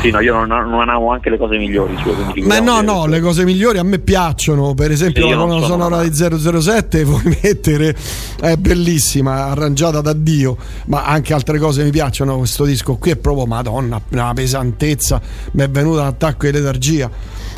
[0.00, 1.96] Sì, no, io non, non amo anche le cose migliori.
[1.96, 4.74] Cioè, Ma no, no, le cose migliori a me piacciono.
[4.74, 7.96] Per esempio, sì, la colonna sonora di 007 puoi mettere,
[8.40, 10.56] è bellissima, arrangiata da Dio.
[10.86, 12.38] Ma anche altre cose mi piacciono.
[12.38, 15.20] Questo disco qui è proprio, Madonna, una pesantezza.
[15.52, 17.10] Mi è venuta un attacco di letargia.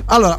[0.07, 0.39] Allora,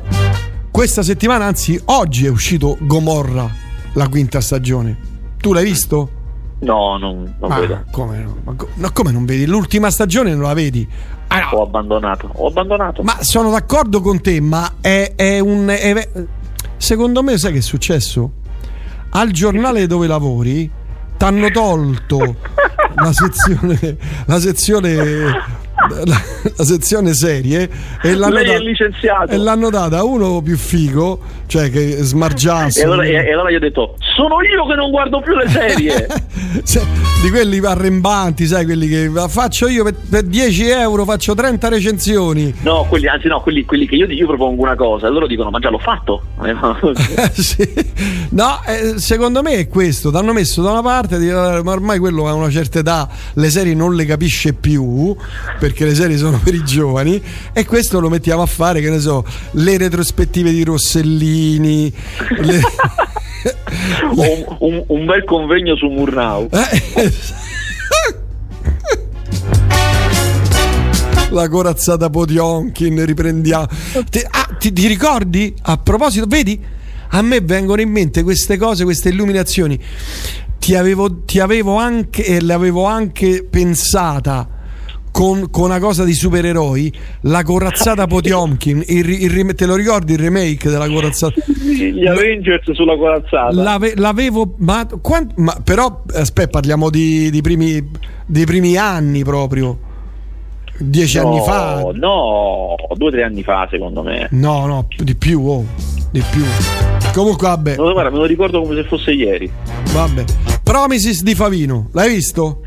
[0.69, 3.63] questa settimana, anzi, oggi è uscito Gomorra
[3.95, 4.97] la quinta stagione.
[5.37, 6.09] Tu l'hai visto?
[6.59, 7.83] No, non, non ah, vedo.
[7.91, 8.37] Come no?
[8.43, 9.45] Ma, no, come non vedi?
[9.45, 10.87] L'ultima stagione non la vedi?
[11.27, 11.57] Ah, no.
[11.57, 13.03] Ho abbandonato, ho abbandonato.
[13.03, 15.67] Ma sono d'accordo con te, ma è, è un...
[15.67, 16.09] È,
[16.77, 18.31] secondo me sai che è successo?
[19.09, 20.69] Al giornale dove lavori
[21.17, 22.35] t'hanno tolto
[22.95, 24.93] la sezione, la sezione
[26.05, 26.21] la,
[26.55, 27.69] la, sezione serie
[28.01, 32.81] e l'hanno, da, e l'hanno, data a uno più figo, cioè che smargiasse.
[32.81, 36.07] E allora, e, allora gli ho detto: Sono io che non guardo più le serie.
[37.21, 42.53] di quelli arrembanti, sai, quelli che faccio io per, per, 10 euro, faccio 30 recensioni.
[42.61, 45.49] No, quelli, anzi, no, quelli, quelli che io, io, propongo una cosa e loro dicono:
[45.49, 46.21] Ma già l'ho fatto.
[47.33, 47.67] sì.
[48.29, 50.09] No, eh, secondo me è questo.
[50.09, 53.73] Ti hanno messo da una parte, ma ormai quello a una certa età le serie
[53.73, 55.15] non le capisce più
[55.65, 57.19] perché le serie sono per i giovani
[57.51, 61.91] e questo lo mettiamo a fare, che ne so, le retrospettive di Rossellini,
[62.37, 62.59] le...
[64.15, 66.49] un, un, un, bel convegno su Murnau.
[66.51, 67.11] Eh,
[71.29, 73.65] la corazzata Potionkin, riprendiamo.
[74.07, 75.51] Ti, ah, ti, ti ricordi?
[75.63, 76.63] A proposito, vedi?
[77.09, 79.79] A me vengono in mente queste cose, queste illuminazioni.
[80.59, 84.53] Ti avevo, ti avevo anche, e l'avevo anche pensata
[85.15, 90.19] con, con, una cosa di supereroi, la corazzata Potiomkin, il, il, te lo ricordi il
[90.19, 91.35] remake della corazzata?
[91.63, 93.53] Gli Avengers sulla corazzata.
[93.53, 97.81] L'ave, l'avevo, ma, quant, ma, però aspetta, parliamo di, di, primi,
[98.25, 99.84] di primi anni proprio.
[100.77, 101.89] Dieci no, anni fa?
[101.93, 104.27] No, due o tre anni fa secondo me.
[104.31, 105.65] No, no, di più, oh,
[106.11, 106.43] di più.
[107.13, 107.75] Comunque vabbè.
[107.77, 109.49] No, guarda, me lo ricordo come se fosse ieri.
[109.93, 110.23] Vabbè.
[110.63, 112.61] Promises di Favino, l'hai visto?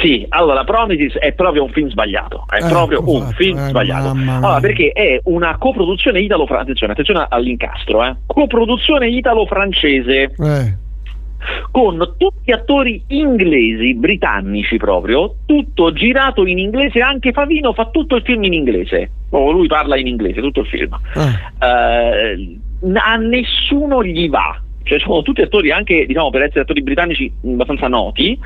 [0.00, 3.68] Sì, allora Promises è proprio un film sbagliato, è eh, proprio un fatto, film eh,
[3.68, 4.10] sbagliato.
[4.10, 8.16] Allora, perché è una coproduzione italo-francese, attenzione, attenzione all'incastro, eh.
[8.26, 10.34] coproduzione italo-francese.
[10.38, 10.88] Eh
[11.70, 18.22] con tutti attori inglesi, britannici proprio, tutto girato in inglese, anche Favino fa tutto il
[18.22, 19.10] film in inglese.
[19.30, 20.98] Oh, lui parla in inglese, tutto il film.
[21.14, 22.58] Eh.
[22.80, 27.30] Uh, a nessuno gli va cioè sono tutti attori anche diciamo per essere attori britannici
[27.44, 28.38] abbastanza noti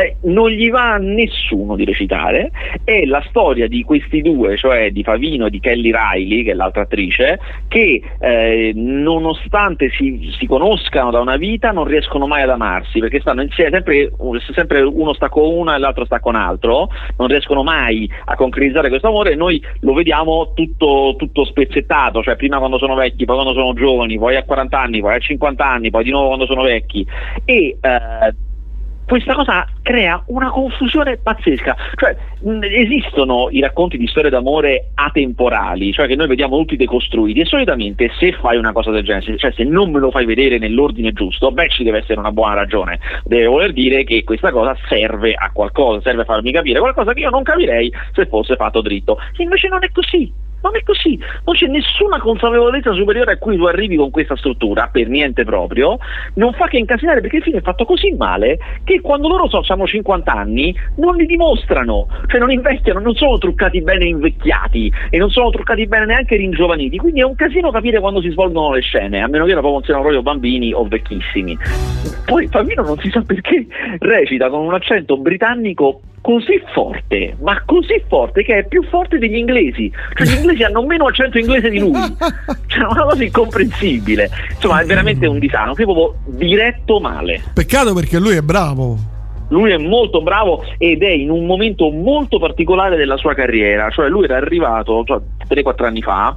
[0.00, 2.50] eh, non gli va a nessuno di recitare.
[2.84, 6.54] È la storia di questi due cioè di Favino e di Kelly Riley che è
[6.54, 7.38] l'altra attrice
[7.68, 13.20] che eh, nonostante si, si, conoscano da una vita non riescono mai ad amarsi perché
[13.20, 14.12] stanno insieme sempre,
[14.54, 18.88] sempre uno sta con una e l'altro sta con altro non riescono mai a concretizzare
[18.88, 19.32] questo amore.
[19.32, 23.74] E noi lo vediamo tutto, tutto spezzettato cioè prima quando sono vecchi poi quando sono
[23.74, 26.62] giovani poi a 40 anni poi a 50 anni anni, poi di nuovo quando sono
[26.62, 27.06] vecchi.
[27.44, 28.34] E eh,
[29.10, 31.76] questa cosa crea una confusione pazzesca.
[31.96, 32.16] Cioè,
[32.62, 38.08] esistono i racconti di storie d'amore atemporali, cioè che noi vediamo tutti decostruiti, e solitamente
[38.20, 41.50] se fai una cosa del genere, cioè se non me lo fai vedere nell'ordine giusto,
[41.50, 43.00] beh ci deve essere una buona ragione.
[43.24, 47.20] Deve voler dire che questa cosa serve a qualcosa, serve a farmi capire qualcosa che
[47.20, 49.18] io non capirei se fosse fatto dritto.
[49.38, 50.48] Invece non è così.
[50.62, 54.88] Non è così, non c'è nessuna consapevolezza superiore a cui tu arrivi con questa struttura,
[54.92, 55.98] per niente proprio,
[56.34, 59.62] non fa che incasinare perché il film è fatto così male che quando loro so,
[59.66, 65.18] hanno 50 anni non li dimostrano, cioè non invecchiano, non sono truccati bene invecchiati e
[65.18, 68.80] non sono truccati bene neanche ringiovaniti, quindi è un casino capire quando si svolgono le
[68.80, 71.56] scene, a meno che non siano proprio bambini o vecchissimi.
[72.26, 73.66] Poi Favino non si sa perché
[73.98, 79.36] recita con un accento britannico così forte, ma così forte che è più forte degli
[79.36, 79.90] inglesi.
[80.14, 81.92] Cioè gli inglesi hanno meno accento inglese di lui.
[82.66, 84.30] Cioè una cosa incomprensibile.
[84.54, 87.42] Insomma, è veramente un disano, proprio diretto male.
[87.52, 88.96] Peccato perché lui è bravo.
[89.48, 94.08] Lui è molto bravo ed è in un momento molto particolare della sua carriera, cioè
[94.08, 96.36] lui era arrivato cioè, 3-4 anni fa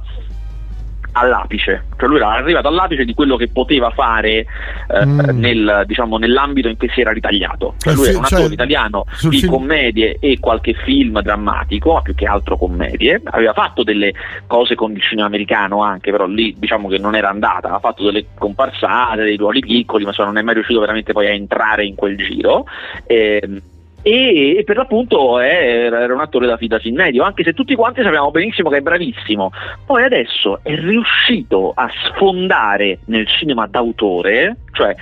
[1.16, 4.46] all'apice, cioè lui era arrivato all'apice di quello che poteva fare
[4.88, 5.20] eh, mm.
[5.32, 7.74] nel, diciamo, nell'ambito in cui si era ritagliato.
[7.78, 9.52] Cioè lui era un attore cioè, italiano di film...
[9.52, 14.12] commedie e qualche film drammatico, ma più che altro commedie, aveva fatto delle
[14.46, 18.04] cose con il cinema americano anche, però lì diciamo che non era andata, ha fatto
[18.04, 21.84] delle comparsate, dei ruoli piccoli, ma insomma, non è mai riuscito veramente poi a entrare
[21.84, 22.66] in quel giro.
[23.06, 23.62] Eh,
[24.04, 27.74] e, e per l'appunto è, era un attore da fidarsi in medio, anche se tutti
[27.74, 29.50] quanti sappiamo benissimo che è bravissimo.
[29.86, 34.94] Poi adesso è riuscito a sfondare nel cinema d'autore, cioè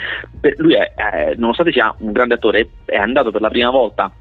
[0.58, 4.12] lui è, è, nonostante sia un grande attore, è andato per la prima volta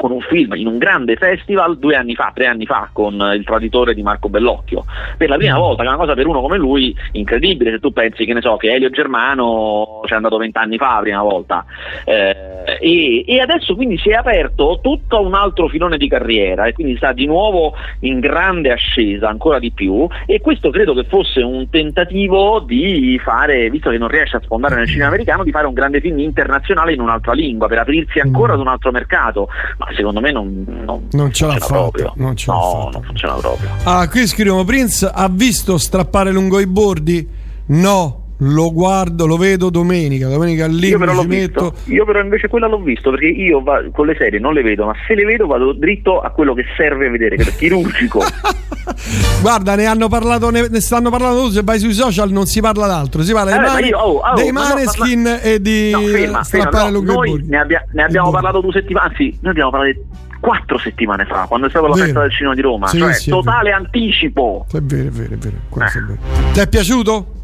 [0.00, 3.44] con un film in un grande festival due anni fa, tre anni fa, con Il
[3.44, 4.86] traditore di Marco Bellocchio.
[5.18, 5.60] Per la prima mm.
[5.60, 8.40] volta, che è una cosa per uno come lui incredibile, se tu pensi che ne
[8.40, 11.66] so, che Elio Germano ci è andato vent'anni fa la prima volta.
[12.04, 12.34] Eh,
[12.80, 16.96] e, e, adesso quindi si è aperto tutto un altro filone di carriera e quindi
[16.96, 21.68] sta di nuovo in grande ascesa, ancora di più, e questo credo che fosse un
[21.68, 25.74] tentativo di fare, visto che non riesce a sfondare nel cinema americano, di fare un
[25.74, 29.48] grande film internazionale in un'altra lingua, per aprirsi ancora ad un altro mercato.
[29.76, 32.12] Ma secondo me non, non, non ce l'ha proprio.
[32.16, 33.68] Non ce no, non funziona proprio.
[33.84, 37.28] Ah, qui scrivono Prince ha visto strappare lungo i bordi?
[37.66, 41.74] No, lo guardo, lo vedo domenica, domenica lì io però, metto...
[41.86, 44.86] io però invece quella l'ho visto perché io va, con le serie non le vedo,
[44.86, 48.20] ma se le vedo vado dritto a quello che serve vedere, che è chirurgico.
[49.42, 52.60] Guarda, ne hanno parlato, ne, ne, stanno parlando tutti, se vai sui social non si
[52.60, 56.00] parla d'altro, si parla eh, mani, io, oh, oh, dei Maneskin no, e di no,
[56.00, 60.00] ferma, ferma, no, noi ne, abbia, ne abbiamo parlato due settimane, anzi noi abbiamo parlato
[60.40, 63.30] quattro settimane fa, quando è stata la festa del cinema di Roma, sì, cioè sì,
[63.30, 64.64] totale anticipo.
[64.72, 65.56] È vero, è vero, è vero.
[65.74, 66.52] Eh.
[66.52, 67.39] Ti è piaciuto?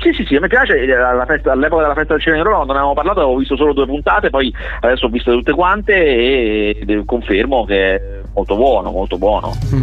[0.00, 2.70] Sì, sì, sì, mi piace, eh, festa, all'epoca della festa del cinema di Roma non
[2.70, 7.64] avevamo parlato, avevo visto solo due puntate, poi adesso ho visto tutte quante e confermo
[7.64, 8.00] che è
[8.34, 9.56] molto buono, molto buono.
[9.74, 9.82] Mm.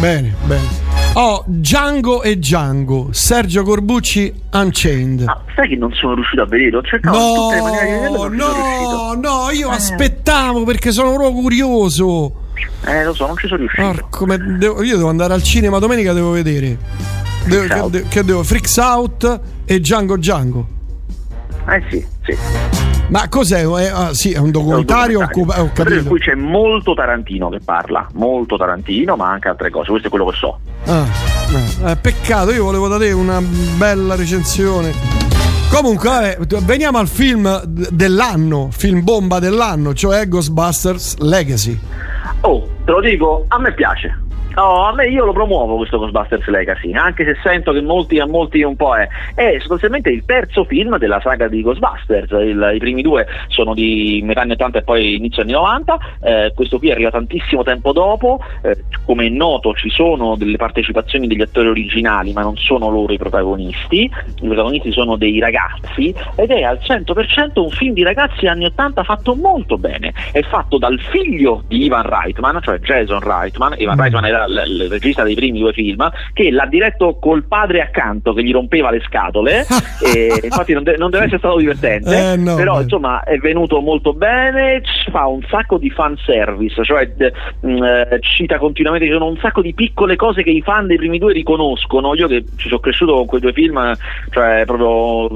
[0.00, 0.88] Bene, bene.
[1.14, 5.24] Oh, Django e Django, Sergio Corbucci Unchained.
[5.26, 6.76] Ah, sai che non sono riuscito a vedere?
[6.76, 9.74] Ho cercato no, tutte le maniere di vederlo, no, no, io eh.
[9.74, 12.34] aspettavo perché sono proprio curioso.
[12.86, 13.82] Eh, lo so, non ci sono riuscito.
[13.82, 17.19] Porco, devo, io devo andare al cinema domenica, devo vedere.
[17.50, 18.42] Devo, che, de, che, devo?
[18.44, 20.66] Freaks Out e Django Django.
[21.68, 22.36] Eh sì, sì.
[23.08, 23.66] Ma cos'è?
[23.66, 25.64] È, ah, sì, è un documentario, è un documentario.
[25.64, 25.94] Ho capito.
[25.96, 29.90] Per cui c'è molto Tarantino che parla, molto Tarantino, ma anche altre cose.
[29.90, 30.60] Questo è quello che so.
[30.86, 31.06] Ah,
[31.90, 34.92] eh, peccato, io volevo dare una bella recensione.
[35.72, 41.78] Comunque, vabbè, veniamo al film dell'anno, film bomba dell'anno, cioè Ghostbusters Legacy.
[42.42, 44.18] Oh, te lo dico, a me piace.
[44.54, 48.26] No, a me io lo promuovo questo Ghostbusters Legacy, anche se sento che molti, a
[48.26, 49.08] molti un po' è.
[49.34, 52.30] È sostanzialmente il terzo film della saga di Ghostbusters.
[52.32, 55.98] Il, I primi due sono di metà anni 80 e poi inizio anni 90.
[56.20, 58.40] Eh, questo qui arriva tantissimo tempo dopo.
[58.62, 63.12] Eh, come è noto, ci sono delle partecipazioni degli attori originali, ma non sono loro
[63.12, 64.02] i protagonisti.
[64.02, 69.04] I protagonisti sono dei ragazzi ed è al 100% un film di ragazzi anni 80
[69.04, 70.12] fatto molto bene.
[70.32, 73.74] È fatto dal figlio di Ivan Reitman, cioè Jason Reitman.
[73.78, 74.00] Ivan mm.
[74.00, 78.32] Reitman era il, il regista dei primi due film, che l'ha diretto col padre accanto
[78.32, 79.66] che gli rompeva le scatole,
[80.42, 82.82] infatti non, de- non, deve essere stato divertente, eh, no, però beh.
[82.82, 87.10] insomma è venuto molto bene, fa un sacco di fan service, cioè
[87.60, 90.86] mh, mm, eh, cita continuamente, ci sono un sacco di piccole cose che i fan
[90.86, 93.92] dei primi due riconoscono, io che ci sono cresciuto con quei due film,
[94.30, 95.28] cioè proprio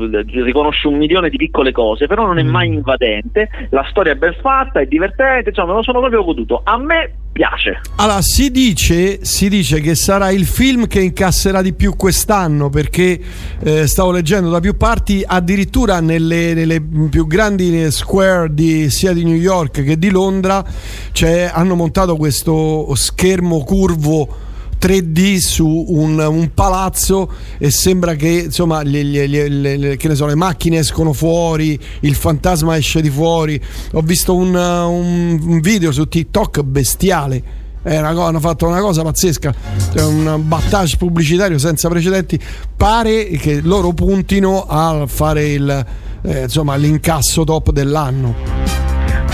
[0.44, 2.72] riconosco un milione di piccole cose, però non è mai mm.
[2.74, 6.60] invadente, la storia è ben fatta, è divertente, insomma me lo sono proprio goduto.
[6.64, 7.80] A me piace.
[7.96, 13.20] Allora, si dice, si dice, che sarà il film che incasserà di più quest'anno perché
[13.60, 19.24] eh, stavo leggendo da più parti, addirittura nelle, nelle più grandi square di, sia di
[19.24, 20.64] New York che di Londra
[21.10, 24.43] cioè, hanno montato questo schermo curvo
[24.80, 30.34] 3D su un, un, palazzo e sembra che insomma gli, gli, gli, che so, le
[30.34, 33.60] macchine escono fuori, il fantasma esce di fuori.
[33.92, 37.62] Ho visto un, un video su TikTok bestiale.
[37.82, 39.54] Una, hanno fatto una cosa pazzesca,
[39.92, 42.40] cioè un battage pubblicitario senza precedenti.
[42.76, 45.86] Pare che loro puntino a fare il,
[46.22, 48.34] eh, insomma, l'incasso top dell'anno.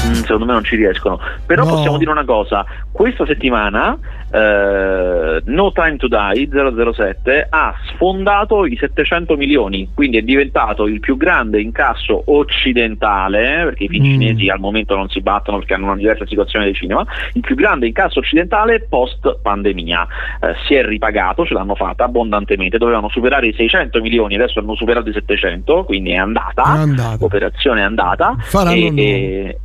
[0.06, 1.18] Mm, secondo me non ci riescono.
[1.46, 1.70] Però no.
[1.70, 3.96] possiamo dire una cosa: questa settimana
[4.30, 11.00] eh, No Time to Die 007 ha sfondato i 700 milioni, quindi è diventato il
[11.00, 14.10] più grande incasso occidentale, perché i film mm.
[14.10, 17.54] cinesi al momento non si battono perché hanno una diversa situazione di cinema, il più
[17.54, 20.06] grande incasso occidentale post pandemia.
[20.40, 24.74] Eh, si è ripagato, ce l'hanno fatta abbondantemente, dovevano superare i 600 milioni, adesso hanno
[24.74, 27.16] superato i 700, quindi è andata, andata.
[27.18, 28.36] l'operazione è andata.
[28.38, 29.58] Faranno e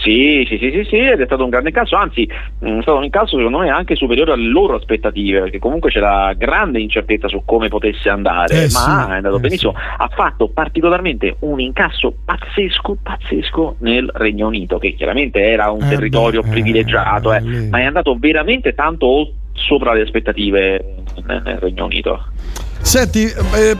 [0.00, 2.28] sì, sì, sì, sì, sì, ed è stato un grande incasso, anzi
[2.64, 6.32] mm, è stato un incasso secondo me anche superiore alle loro aspettative, perché comunque c'era
[6.32, 9.72] grande incertezza su come potesse andare, eh ma sì, è andato eh benissimo.
[9.72, 9.78] Sì.
[9.98, 15.88] Ha fatto particolarmente un incasso pazzesco, pazzesco nel Regno Unito, che chiaramente era un eh
[15.88, 20.94] territorio beh, eh, privilegiato, eh, ma è andato veramente tanto sopra le aspettative
[21.26, 22.24] nel Regno Unito.
[22.82, 23.76] Senti, eh,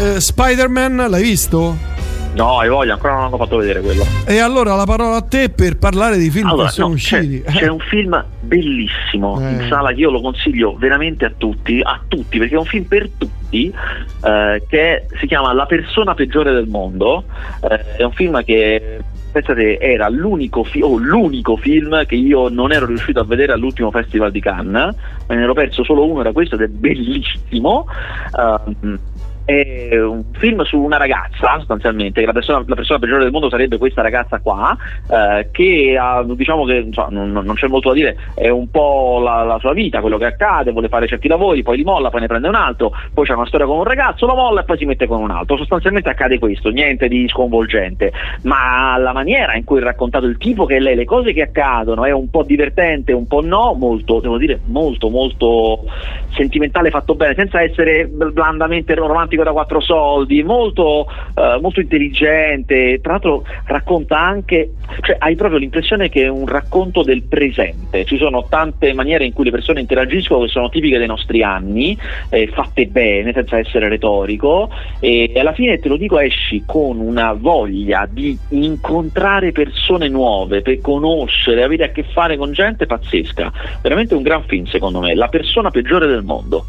[0.00, 1.92] eh, Spider-Man l'hai visto?
[2.34, 4.04] No, hai voglia, ancora non hanno fatto vedere quello.
[4.26, 7.42] E allora la parola a te per parlare di film allora, che sono no, usciti.
[7.42, 9.52] C'è, c'è, un film bellissimo eh.
[9.52, 12.84] in sala che io lo consiglio veramente a tutti, a tutti, perché è un film
[12.84, 13.72] per tutti,
[14.24, 17.24] eh, che si chiama La persona peggiore del mondo.
[17.60, 18.98] Eh, è un film che
[19.34, 23.90] pensate era l'unico, fi- oh, l'unico, film che io non ero riuscito a vedere all'ultimo
[23.90, 24.94] festival di Cannes
[25.26, 27.86] me ne ero perso solo uno era questo ed è bellissimo
[28.32, 29.00] uh, um,
[29.44, 33.78] è un film su una ragazza sostanzialmente, la persona, la persona peggiore del mondo sarebbe
[33.78, 34.76] questa ragazza qua,
[35.08, 39.20] eh, che ha, diciamo che insomma, non, non, c'è molto da dire, è un po'
[39.22, 42.20] la, la, sua vita, quello che accade, vuole fare certi lavori, poi li molla, poi
[42.20, 44.78] ne prende un altro, poi c'è una storia con un ragazzo, lo molla e poi
[44.78, 49.64] si mette con un altro, sostanzialmente accade questo, niente di sconvolgente, ma la maniera in
[49.64, 52.44] cui è raccontato il tipo che è lei, le cose che accadono è un po'
[52.44, 55.84] divertente, un po' no, molto, devo dire, molto molto
[56.30, 63.12] sentimentale fatto bene, senza essere blandamente romantico da quattro soldi, molto, eh, molto intelligente, tra
[63.12, 68.46] l'altro racconta anche, cioè hai proprio l'impressione che è un racconto del presente, ci sono
[68.48, 71.96] tante maniere in cui le persone interagiscono che sono tipiche dei nostri anni,
[72.30, 74.70] eh, fatte bene, senza essere retorico,
[75.00, 80.80] e alla fine te lo dico esci con una voglia di incontrare persone nuove, per
[80.80, 85.28] conoscere, avere a che fare con gente pazzesca, veramente un gran film secondo me, la
[85.28, 86.64] persona peggiore del mondo.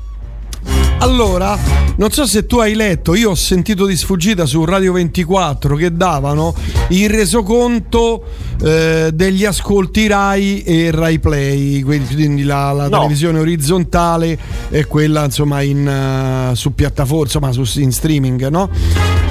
[0.99, 1.57] Allora,
[1.97, 5.93] non so se tu hai letto, io ho sentito di sfuggita su Radio 24 che
[5.93, 6.55] davano
[6.89, 8.23] il resoconto
[8.63, 12.97] eh, degli ascolti Rai e Rai Play, quindi la, la no.
[12.97, 14.37] televisione orizzontale
[14.69, 18.69] e quella insomma in, uh, su piattaforma, insomma su, in streaming, no?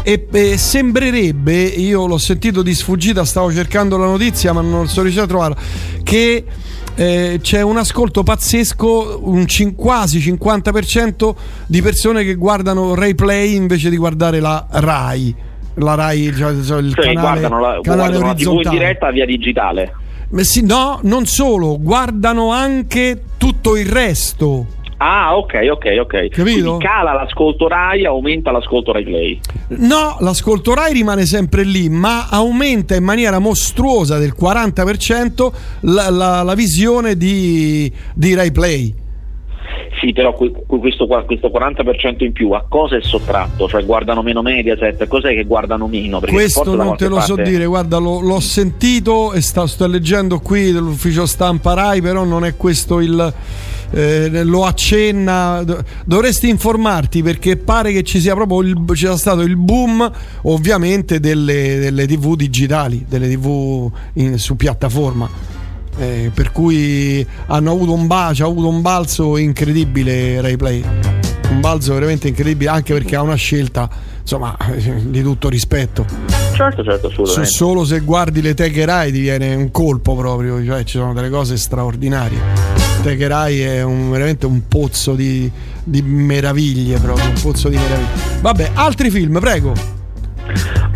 [0.02, 5.02] E, e sembrerebbe, io l'ho sentito di sfuggita, stavo cercando la notizia ma non sono
[5.02, 5.56] riuscito a trovarla,
[6.02, 6.44] che
[6.96, 11.34] eh, c'è un ascolto pazzesco, un cin- quasi 50%
[11.66, 15.34] di persone che guardano Play invece di guardare la Rai.
[15.78, 19.10] La Rai, cioè, cioè il sì, canale, guardano la, canale guardano la TV in diretta
[19.10, 19.94] via digitale.
[20.36, 24.66] Sì, no, non solo, guardano anche tutto il resto.
[25.06, 26.28] Ah, ok, ok, ok.
[26.28, 26.42] Capito?
[26.42, 29.38] Quindi cala l'ascolto Rai, aumenta l'ascolto Rai Play.
[29.80, 35.52] No, l'ascolto Rai rimane sempre lì, ma aumenta in maniera mostruosa del 40%
[35.82, 38.94] la, la, la visione di, di Rai Play.
[40.00, 43.68] Sì, però questo, questo, 40% in più a cosa è sottratto?
[43.68, 46.18] Cioè guardano meno Mediaset, cos'è che guardano meno?
[46.18, 47.34] Perché questo non te lo parte...
[47.34, 52.24] so dire, guarda, lo, l'ho sentito e sta, sto leggendo qui dell'ufficio stampa Rai, però
[52.24, 53.32] non è questo il
[53.94, 55.64] eh, lo accenna.
[56.04, 60.10] Dovresti informarti perché pare che ci sia proprio il, ci sia stato il boom,
[60.42, 65.62] ovviamente, delle, delle TV digitali, delle TV in, su piattaforma.
[65.96, 70.84] Eh, per cui hanno avuto un, bacio, ha avuto un balzo incredibile Ray Play.
[71.50, 73.88] Un balzo veramente incredibile anche perché ha una scelta
[74.24, 74.56] insomma
[75.04, 76.04] di tutto rispetto.
[76.52, 77.50] Certo, certo, assolutamente.
[77.50, 81.30] Solo se guardi le teche Rai ti viene un colpo proprio, cioè ci sono delle
[81.30, 82.72] cose straordinarie.
[83.02, 85.50] Techerai è un, veramente un pozzo di,
[85.84, 88.40] di meraviglie, proprio un pozzo di meraviglie.
[88.40, 89.72] Vabbè, altri film, prego.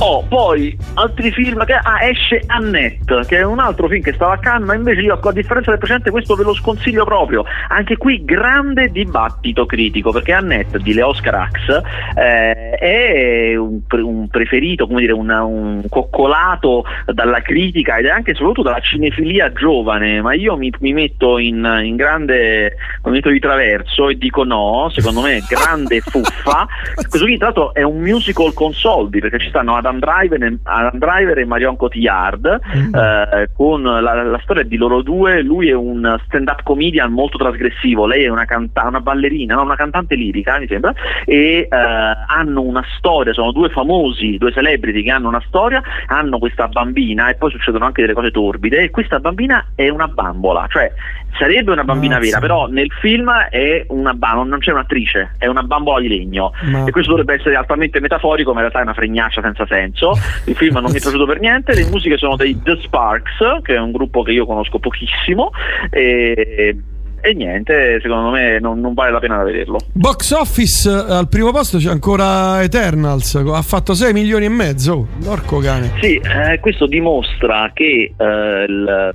[0.01, 4.35] Oh, poi altri film che ah, esce Annette, che è un altro film che stava
[4.35, 7.45] a Cannes, ma invece io a differenza del precedente questo ve lo sconsiglio proprio.
[7.69, 11.83] Anche qui grande dibattito critico, perché Annette di Leo Scarax
[12.15, 18.35] eh, è un, un, preferito, come dire, una, un coccolato dalla critica ed è anche
[18.35, 24.09] soprattutto dalla cinefilia giovane, ma io mi, mi metto in, in grande momento di traverso
[24.09, 26.69] e dico no, secondo me grande fuffa.
[26.95, 30.59] Questo qui tra l'altro è un musical con soldi, perché ci stanno Adam Driver e,
[30.63, 32.95] Adam Driver e Marion Cotillard mm.
[32.95, 37.39] eh, con la, la, storia di loro due lui è un stand up comedian molto
[37.39, 39.63] trasgressivo lei è una, canta- una ballerina no?
[39.63, 40.93] una cantante lirica mi sembra
[41.25, 46.39] e eh, hanno una storia sono due famosi due celebrity che hanno una storia hanno
[46.39, 50.67] questa bambina e poi succedono anche delle cose torbide e questa bambina è una bambola
[50.69, 50.93] cioè
[51.39, 52.39] sarebbe una bambina Mazza.
[52.39, 56.53] vera però nel film è una bambola non c'è un'attrice è una bambola di legno
[56.63, 56.85] Ma...
[56.85, 60.13] e questo dovrebbe essere altamente metaforico ma in realtà è una fregnaccia senza senso.
[60.45, 61.75] Il film non mi è piaciuto per niente.
[61.75, 65.51] Le musiche sono dei The Sparks, che è un gruppo che io conosco pochissimo.
[65.91, 66.77] E,
[67.21, 69.79] e niente, secondo me non, non, vale la pena vederlo.
[69.93, 75.07] Box office eh, al primo posto c'è ancora Eternals, ha fatto 6 milioni e mezzo,
[75.23, 75.93] porco cane.
[76.01, 79.15] Sì, eh, questo dimostra che eh, il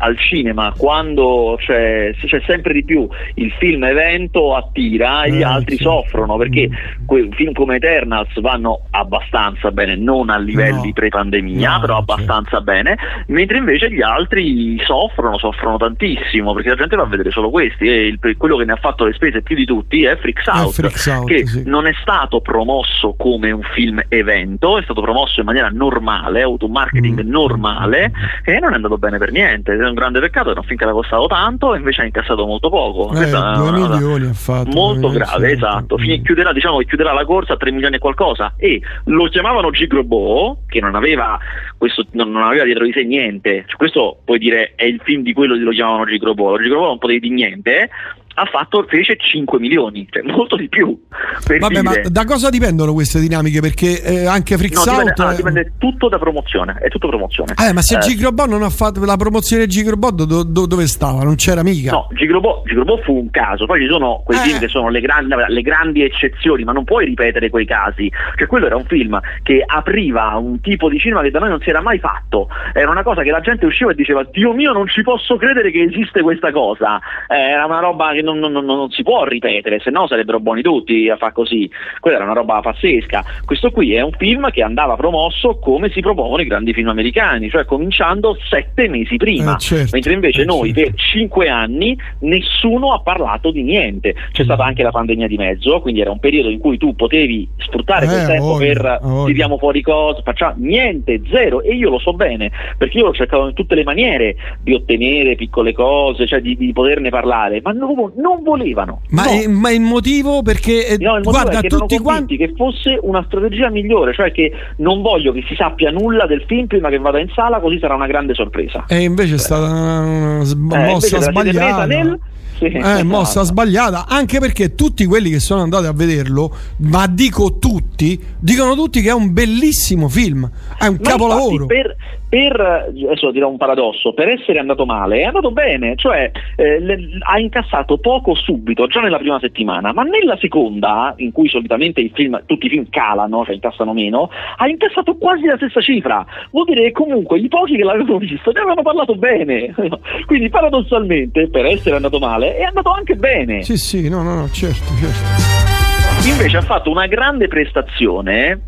[0.00, 5.44] al cinema quando c'è, c'è, sempre di più il film evento attira e gli eh,
[5.44, 5.82] altri sì.
[5.82, 7.30] soffrono perché mm.
[7.32, 10.92] film come Eternals vanno abbastanza bene, non a livelli no.
[10.92, 12.64] pre-pandemia, no, però abbastanza sì.
[12.64, 12.96] bene,
[13.26, 17.86] mentre invece gli altri soffrono, soffrono tantissimo perché la gente va a vedere solo questi
[17.86, 20.72] e il, quello che ne ha fatto le spese più di tutti è Freaks Out,
[20.72, 21.62] Freaks Out che sì.
[21.66, 26.46] non è stato promosso come un film evento, è stato promosso in maniera normale, ha
[26.46, 27.28] avuto un marketing mm.
[27.28, 28.12] normale
[28.44, 31.74] e non è andato bene per niente un grande peccato non finché era costato tanto
[31.74, 33.12] e invece ha incassato molto poco.
[33.12, 34.70] Eh, 2 milioni ha fatto.
[34.70, 35.96] Molto grave, esatto.
[35.98, 39.70] Fine, chiuderà, diciamo che chiuderà la corsa a 3 milioni e qualcosa e lo chiamavano
[39.70, 41.38] Gigrobo che non aveva,
[41.76, 43.64] questo, non, non aveva dietro di sé niente.
[43.66, 46.58] Cioè, questo puoi dire è il film di quello che lo chiamavano Gigrobo.
[46.58, 47.90] Gigrobo non potevi dire niente
[48.34, 50.98] ha fatto fece 5 milioni, cioè molto di più.
[51.46, 51.82] Vabbè, dire.
[51.82, 53.60] ma da cosa dipendono queste dinamiche?
[53.60, 55.20] Perché eh, anche Freaks no, dipende, Out.
[55.20, 57.54] Ah, dipende tutto da promozione, è tutto promozione.
[57.58, 58.00] Eh, ma se eh.
[58.00, 61.22] Gigrobot non ha fatto la promozione Gigrobot, do, do, dove stava?
[61.22, 61.90] Non c'era mica.
[61.90, 64.42] No, Gigrobot, Gigrobot fu un caso, poi ci sono quei eh.
[64.42, 68.10] film che sono le grandi, le grandi, eccezioni, ma non puoi ripetere quei casi.
[68.36, 71.60] Cioè, quello era un film che apriva un tipo di cinema che da noi non
[71.60, 72.48] si era mai fatto.
[72.72, 75.70] Era una cosa che la gente usciva e diceva: Dio mio, non ci posso credere
[75.70, 76.98] che esiste questa cosa.
[77.28, 80.40] Eh, era una roba che non, non, non, non si può ripetere, se no sarebbero
[80.40, 81.70] buoni tutti a fare così.
[82.00, 83.24] Quella era una roba pazzesca.
[83.44, 87.50] Questo qui è un film che andava promosso come si promuovono i grandi film americani,
[87.50, 89.54] cioè cominciando sette mesi prima.
[89.54, 90.90] Eh, certo, mentre invece eh, noi certo.
[90.90, 94.14] per cinque anni nessuno ha parlato di niente.
[94.32, 94.44] C'è mm.
[94.44, 98.06] stata anche la pandemia di mezzo, quindi era un periodo in cui tu potevi sfruttare
[98.06, 101.62] eh, quel tempo voglia, per tiriamo fuori cose, facciamo niente, zero.
[101.62, 105.34] E io lo so bene, perché io ho cercato in tutte le maniere di ottenere
[105.34, 109.02] piccole cose, cioè di, di poterne parlare, ma non, non, non volevano.
[109.10, 109.30] Ma, no.
[109.30, 113.22] è, ma, il motivo perché eh, no, il motivo guarda, tutti quanti che fosse una
[113.26, 117.20] strategia migliore, cioè che non voglio che si sappia nulla del film prima che vada
[117.20, 118.84] in sala, così sarà una grande sorpresa.
[118.88, 121.86] E invece è stata una eh, mossa sbagliata.
[121.86, 122.18] Nel
[122.60, 123.04] sì, eh, esatto.
[123.06, 128.74] mossa sbagliata anche perché tutti quelli che sono andati a vederlo ma dico tutti dicono
[128.74, 130.48] tutti che è un bellissimo film
[130.78, 131.96] è un ma capolavoro per,
[132.30, 137.18] per, adesso dirò un paradosso, per essere andato male è andato bene, cioè eh, le,
[137.18, 142.12] ha incassato poco subito, già nella prima settimana, ma nella seconda, in cui solitamente i
[142.14, 146.24] film, tutti i film calano, cioè incassano meno, ha incassato quasi la stessa cifra.
[146.52, 149.74] Vuol dire che comunque i pochi che l'avevano visto ne avevano parlato bene.
[150.26, 153.64] Quindi paradossalmente, per essere andato male, è andato anche bene.
[153.64, 156.28] Sì, sì, no, no, no, certo, certo.
[156.30, 158.60] Invece ha fatto una grande prestazione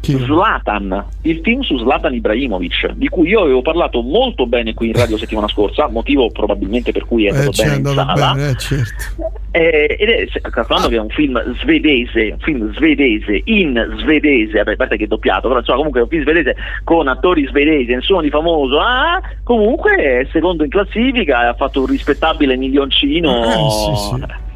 [0.00, 0.16] chi?
[0.18, 4.94] Zlatan, il film su Zlatan Ibrahimovic, di cui io avevo parlato molto bene qui in
[4.94, 8.32] radio settimana scorsa, motivo probabilmente per cui è andato eh, bene in sala.
[8.32, 9.04] Bene, eh, certo.
[9.50, 14.76] eh, ed è calcolando che è un film svedese, un film svedese in svedese, a
[14.76, 18.20] parte che è doppiato, però insomma comunque è un film svedese con attori svedesi, nessuno
[18.20, 23.44] di famoso, ah, comunque è secondo in classifica, ha fatto un rispettabile milioncino.
[23.44, 24.46] Eh, sì, sì.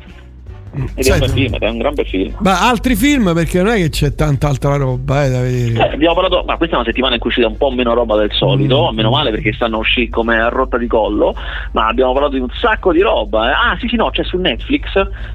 [0.95, 2.35] Ed è un bel film, è un gran bel film.
[2.41, 5.91] Ma altri film perché non è che c'è tanta altra roba eh, da vedere.
[5.91, 8.16] Eh, abbiamo parlato, ma questa è una settimana in cui uscita un po' meno roba
[8.16, 8.95] del solito, mm.
[8.97, 11.35] meno male perché stanno uscendo come a rotta di collo,
[11.73, 13.51] ma abbiamo parlato di un sacco di roba.
[13.51, 13.53] Eh.
[13.53, 14.85] Ah sì sì no, c'è su Netflix,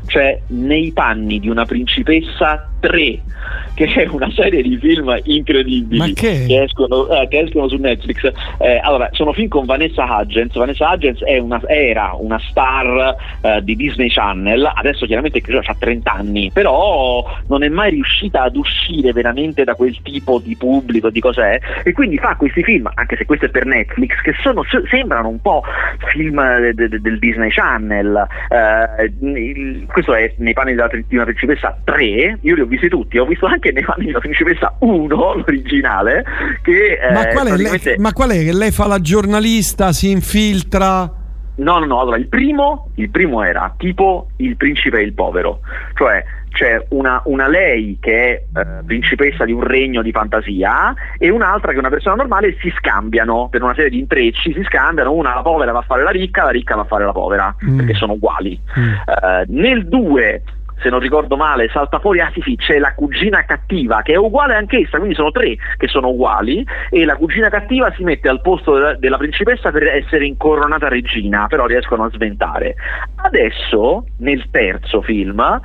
[0.06, 3.22] c'è Nei panni di una principessa 3
[3.78, 6.46] che è una serie di film incredibili che?
[6.48, 8.32] Che, escono, eh, che, escono, su Netflix.
[8.58, 10.56] Eh, allora, sono film con Vanessa Hudgens.
[10.56, 16.12] Vanessa Hudgens una, era una star eh, di Disney Channel, adesso chiaramente credo ha 30
[16.12, 21.20] anni, però non è mai riuscita ad uscire veramente da quel tipo di pubblico, di
[21.20, 25.30] cos'è, e quindi fa questi film, anche se questo è per Netflix, che sono, sembrano
[25.30, 25.62] un po'
[26.12, 28.28] film de, de, del Disney Channel.
[28.50, 33.18] Eh, questo è Nei panni della, di una principessa 3, io li ho visti tutti,
[33.18, 35.16] ho visto anche Nei panni della principessa 1,
[35.46, 36.24] l'originale,
[36.62, 37.90] che ma, qual è, praticamente...
[37.90, 41.12] lei, ma qual è che lei fa la giornalista, si infiltra?
[41.56, 45.62] No, no, no, allora il primo, il primo era tipo il principe e il povero,
[45.96, 51.30] cioè c'è una, una lei che è eh, principessa di un regno di fantasia e
[51.30, 55.14] un'altra che è una persona normale si scambiano per una serie di intrecci, si scambiano,
[55.14, 57.56] una la povera va a fare la ricca, la ricca va a fare la povera,
[57.64, 57.78] mm.
[57.78, 58.60] perché sono uguali.
[58.80, 58.92] Mm.
[58.92, 60.44] Uh, nel 2
[60.82, 64.18] se non ricordo male, salta fuori, ah sì sì, c'è la cugina cattiva che è
[64.18, 68.42] uguale anch'essa, quindi sono tre che sono uguali e la cugina cattiva si mette al
[68.42, 72.76] posto della, della principessa per essere incoronata regina, però riescono a sventare.
[73.16, 75.62] Adesso, nel terzo film,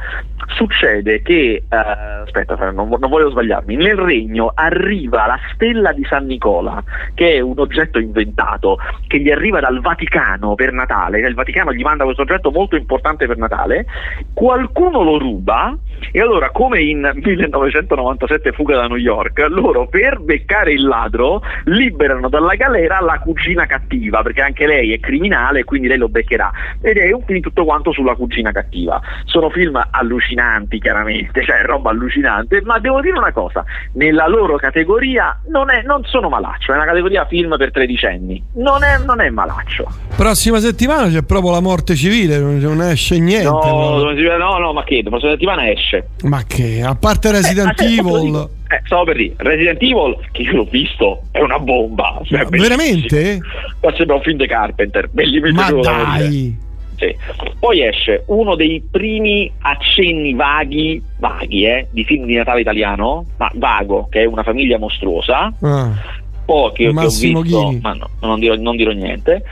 [0.49, 6.27] succede che, uh, aspetta, non, non, voglio sbagliarmi, nel regno arriva la stella di San
[6.27, 6.83] Nicola,
[7.15, 11.83] che è un oggetto inventato, che gli arriva dal Vaticano per Natale, il Vaticano gli
[11.83, 13.87] manda questo oggetto molto importante per Natale,
[14.35, 15.77] qualcuno lo ruba
[16.11, 22.29] e allora come in 1997 fuga da New York, loro per beccare il ladro liberano
[22.29, 26.51] dalla galera la cugina cattiva, perché anche lei è criminale e quindi lei lo beccherà.
[26.81, 29.01] Ed è un film tutto quanto sulla cugina cattiva.
[29.25, 35.41] Sono film allucinanti chiaramente, cioè roba allucinante, ma devo dire una cosa, nella loro categoria
[35.49, 39.31] non, è, non sono malaccio, è una categoria film per tredicenni, non è, non è
[39.31, 39.87] malaccio.
[40.17, 43.49] Prossima settimana c'è proprio la morte civile, non esce niente.
[43.49, 44.01] No,
[44.37, 44.92] no, no, ma che?
[45.03, 46.09] La prossima settimana esce.
[46.25, 46.83] Ma che?
[46.83, 48.49] A parte Resident eh, Evil...
[48.69, 52.21] Eh, stavo per dire, Resident Evil, che io l'ho visto, è una bomba.
[52.25, 53.39] Cioè, veramente?
[53.81, 55.53] Ma sembra un film di Carpenter, bellissimo.
[55.53, 56.71] Ma dai!
[56.97, 57.17] Sì.
[57.59, 63.51] Poi esce uno dei primi accenni vaghi, vaghi eh, di film di Natale italiano, ma
[63.55, 65.53] vago, che è Una famiglia mostruosa.
[65.61, 69.43] Ah pochi che ho visto, ma no, non, dirò, non dirò niente.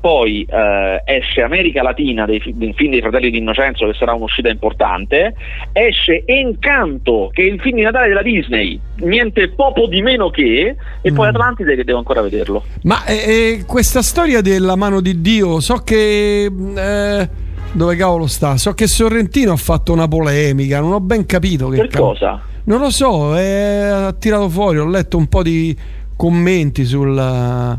[0.00, 4.48] Poi eh, esce America Latina dei, dei film dei Fratelli di Innocenzo, che sarà un'uscita
[4.48, 5.34] importante.
[5.72, 10.74] Esce Encanto, che è il film di Natale della Disney, niente poco di meno che.
[11.02, 11.14] E mm.
[11.14, 12.64] poi Atlantide, che devo ancora vederlo.
[12.82, 16.44] Ma eh, eh, questa storia della mano di Dio, so che.
[16.46, 18.56] Eh, dove cavolo sta?
[18.56, 22.40] So che Sorrentino ha fatto una polemica, non ho ben capito che per cosa.
[22.64, 25.76] Non lo so, eh, ha tirato fuori, ho letto un po' di
[26.16, 27.78] commenti sulla,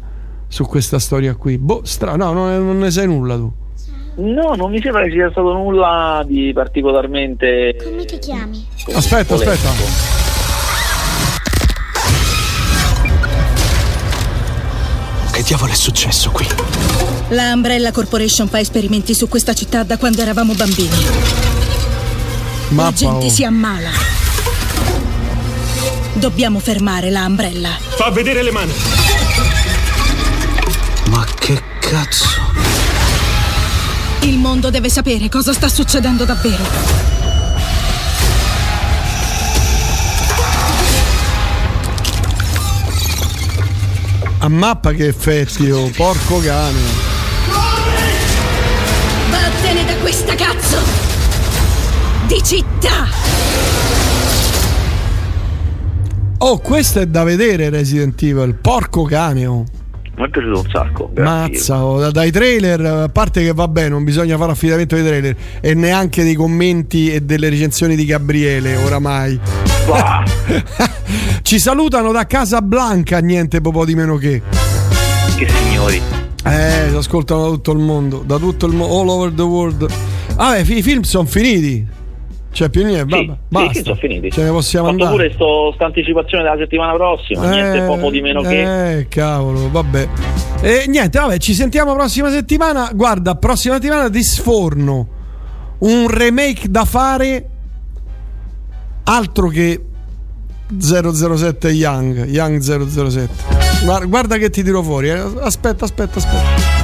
[0.52, 1.58] su questa storia qui.
[1.58, 3.52] Boh, strano, no, non ne sai nulla tu.
[4.16, 7.78] No, non mi sembra che sia stato nulla di particolarmente.
[7.82, 8.68] Come ti chiami?
[8.94, 9.70] Aspetta, aspetta.
[15.32, 16.46] Che diavolo è successo qui?
[17.30, 20.90] La Umbrella Corporation fa esperimenti su questa città da quando eravamo bambini.
[22.70, 23.92] Ma La gente si ammala.
[26.16, 27.70] Dobbiamo fermare la Umbrella.
[27.80, 28.72] Fa vedere le mani.
[31.92, 32.26] Cazzo?
[34.22, 36.64] Il mondo deve sapere cosa sta succedendo davvero.
[44.38, 46.80] A mappa che effetti, oh, porco cane.
[49.30, 50.78] Vattene da questa cazzo!
[52.26, 53.10] Di città!
[56.38, 59.80] Oh, questo è da vedere Resident Evil, porco cane.
[60.16, 61.12] Mi è piaciuto un sacco.
[61.16, 65.74] Mazza, oh, dai trailer, a parte che vabbè, non bisogna fare affidamento ai trailer e
[65.74, 69.40] neanche dei commenti e delle recensioni di Gabriele, oramai.
[71.42, 74.42] Ci salutano da Casablanca, niente po' di meno che.
[75.38, 76.02] Che signori.
[76.44, 79.88] Eh, si ascoltano da tutto il mondo, da tutto il mondo, all over the world.
[80.36, 82.00] Vabbè, i film sono finiti.
[82.52, 83.74] C'è più niente, sì, basta.
[83.74, 84.30] Sì, sono finiti.
[84.30, 85.16] Ce ne possiamo Fatto andare.
[85.30, 88.98] pure sto, sta anticipazione della settimana prossima, eh, niente poco di meno che.
[88.98, 90.08] Eh, cavolo, vabbè.
[90.62, 92.92] E niente, vabbè, ci sentiamo prossima settimana.
[92.94, 95.08] Guarda, prossima settimana ti sforno
[95.80, 97.50] un remake da fare
[99.06, 99.82] altro che
[100.78, 103.30] 007 Young, Young 007.
[103.84, 105.10] Guarda, guarda che ti tiro fuori.
[105.10, 105.24] Eh.
[105.40, 106.81] Aspetta, aspetta, aspetta.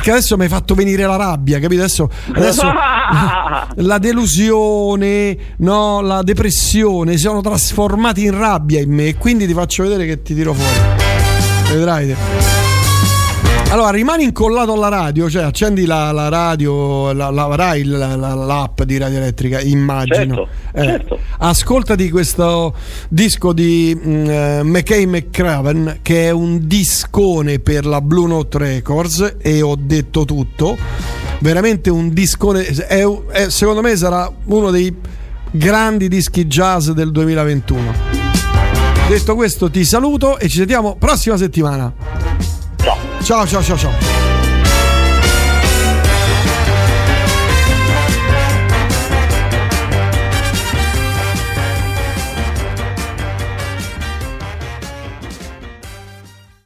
[0.00, 1.82] Perché adesso mi hai fatto venire la rabbia, capito?
[1.82, 2.62] Adesso, adesso
[3.76, 9.08] la delusione, no, la depressione si sono trasformati in rabbia in me.
[9.08, 11.74] E quindi ti faccio vedere che ti tiro fuori.
[11.74, 12.06] Vedrai.
[12.06, 12.69] Te.
[13.70, 18.82] Allora, rimani incollato alla radio, cioè accendi la, la radio, la, la Rai, la, l'app
[18.82, 20.34] di Radio Elettrica, immagino.
[20.34, 21.18] Certo, eh, certo.
[21.38, 22.74] Ascoltati questo
[23.08, 29.36] disco di mm, eh, McKay McCraven, che è un discone per la Blue Note Records,
[29.40, 30.76] e ho detto tutto.
[31.38, 34.92] Veramente un discone, è, è, secondo me sarà uno dei
[35.52, 37.92] grandi dischi jazz del 2021.
[39.06, 42.59] Detto questo, ti saluto e ci sentiamo prossima settimana.
[43.20, 44.29] 笑笑笑笑。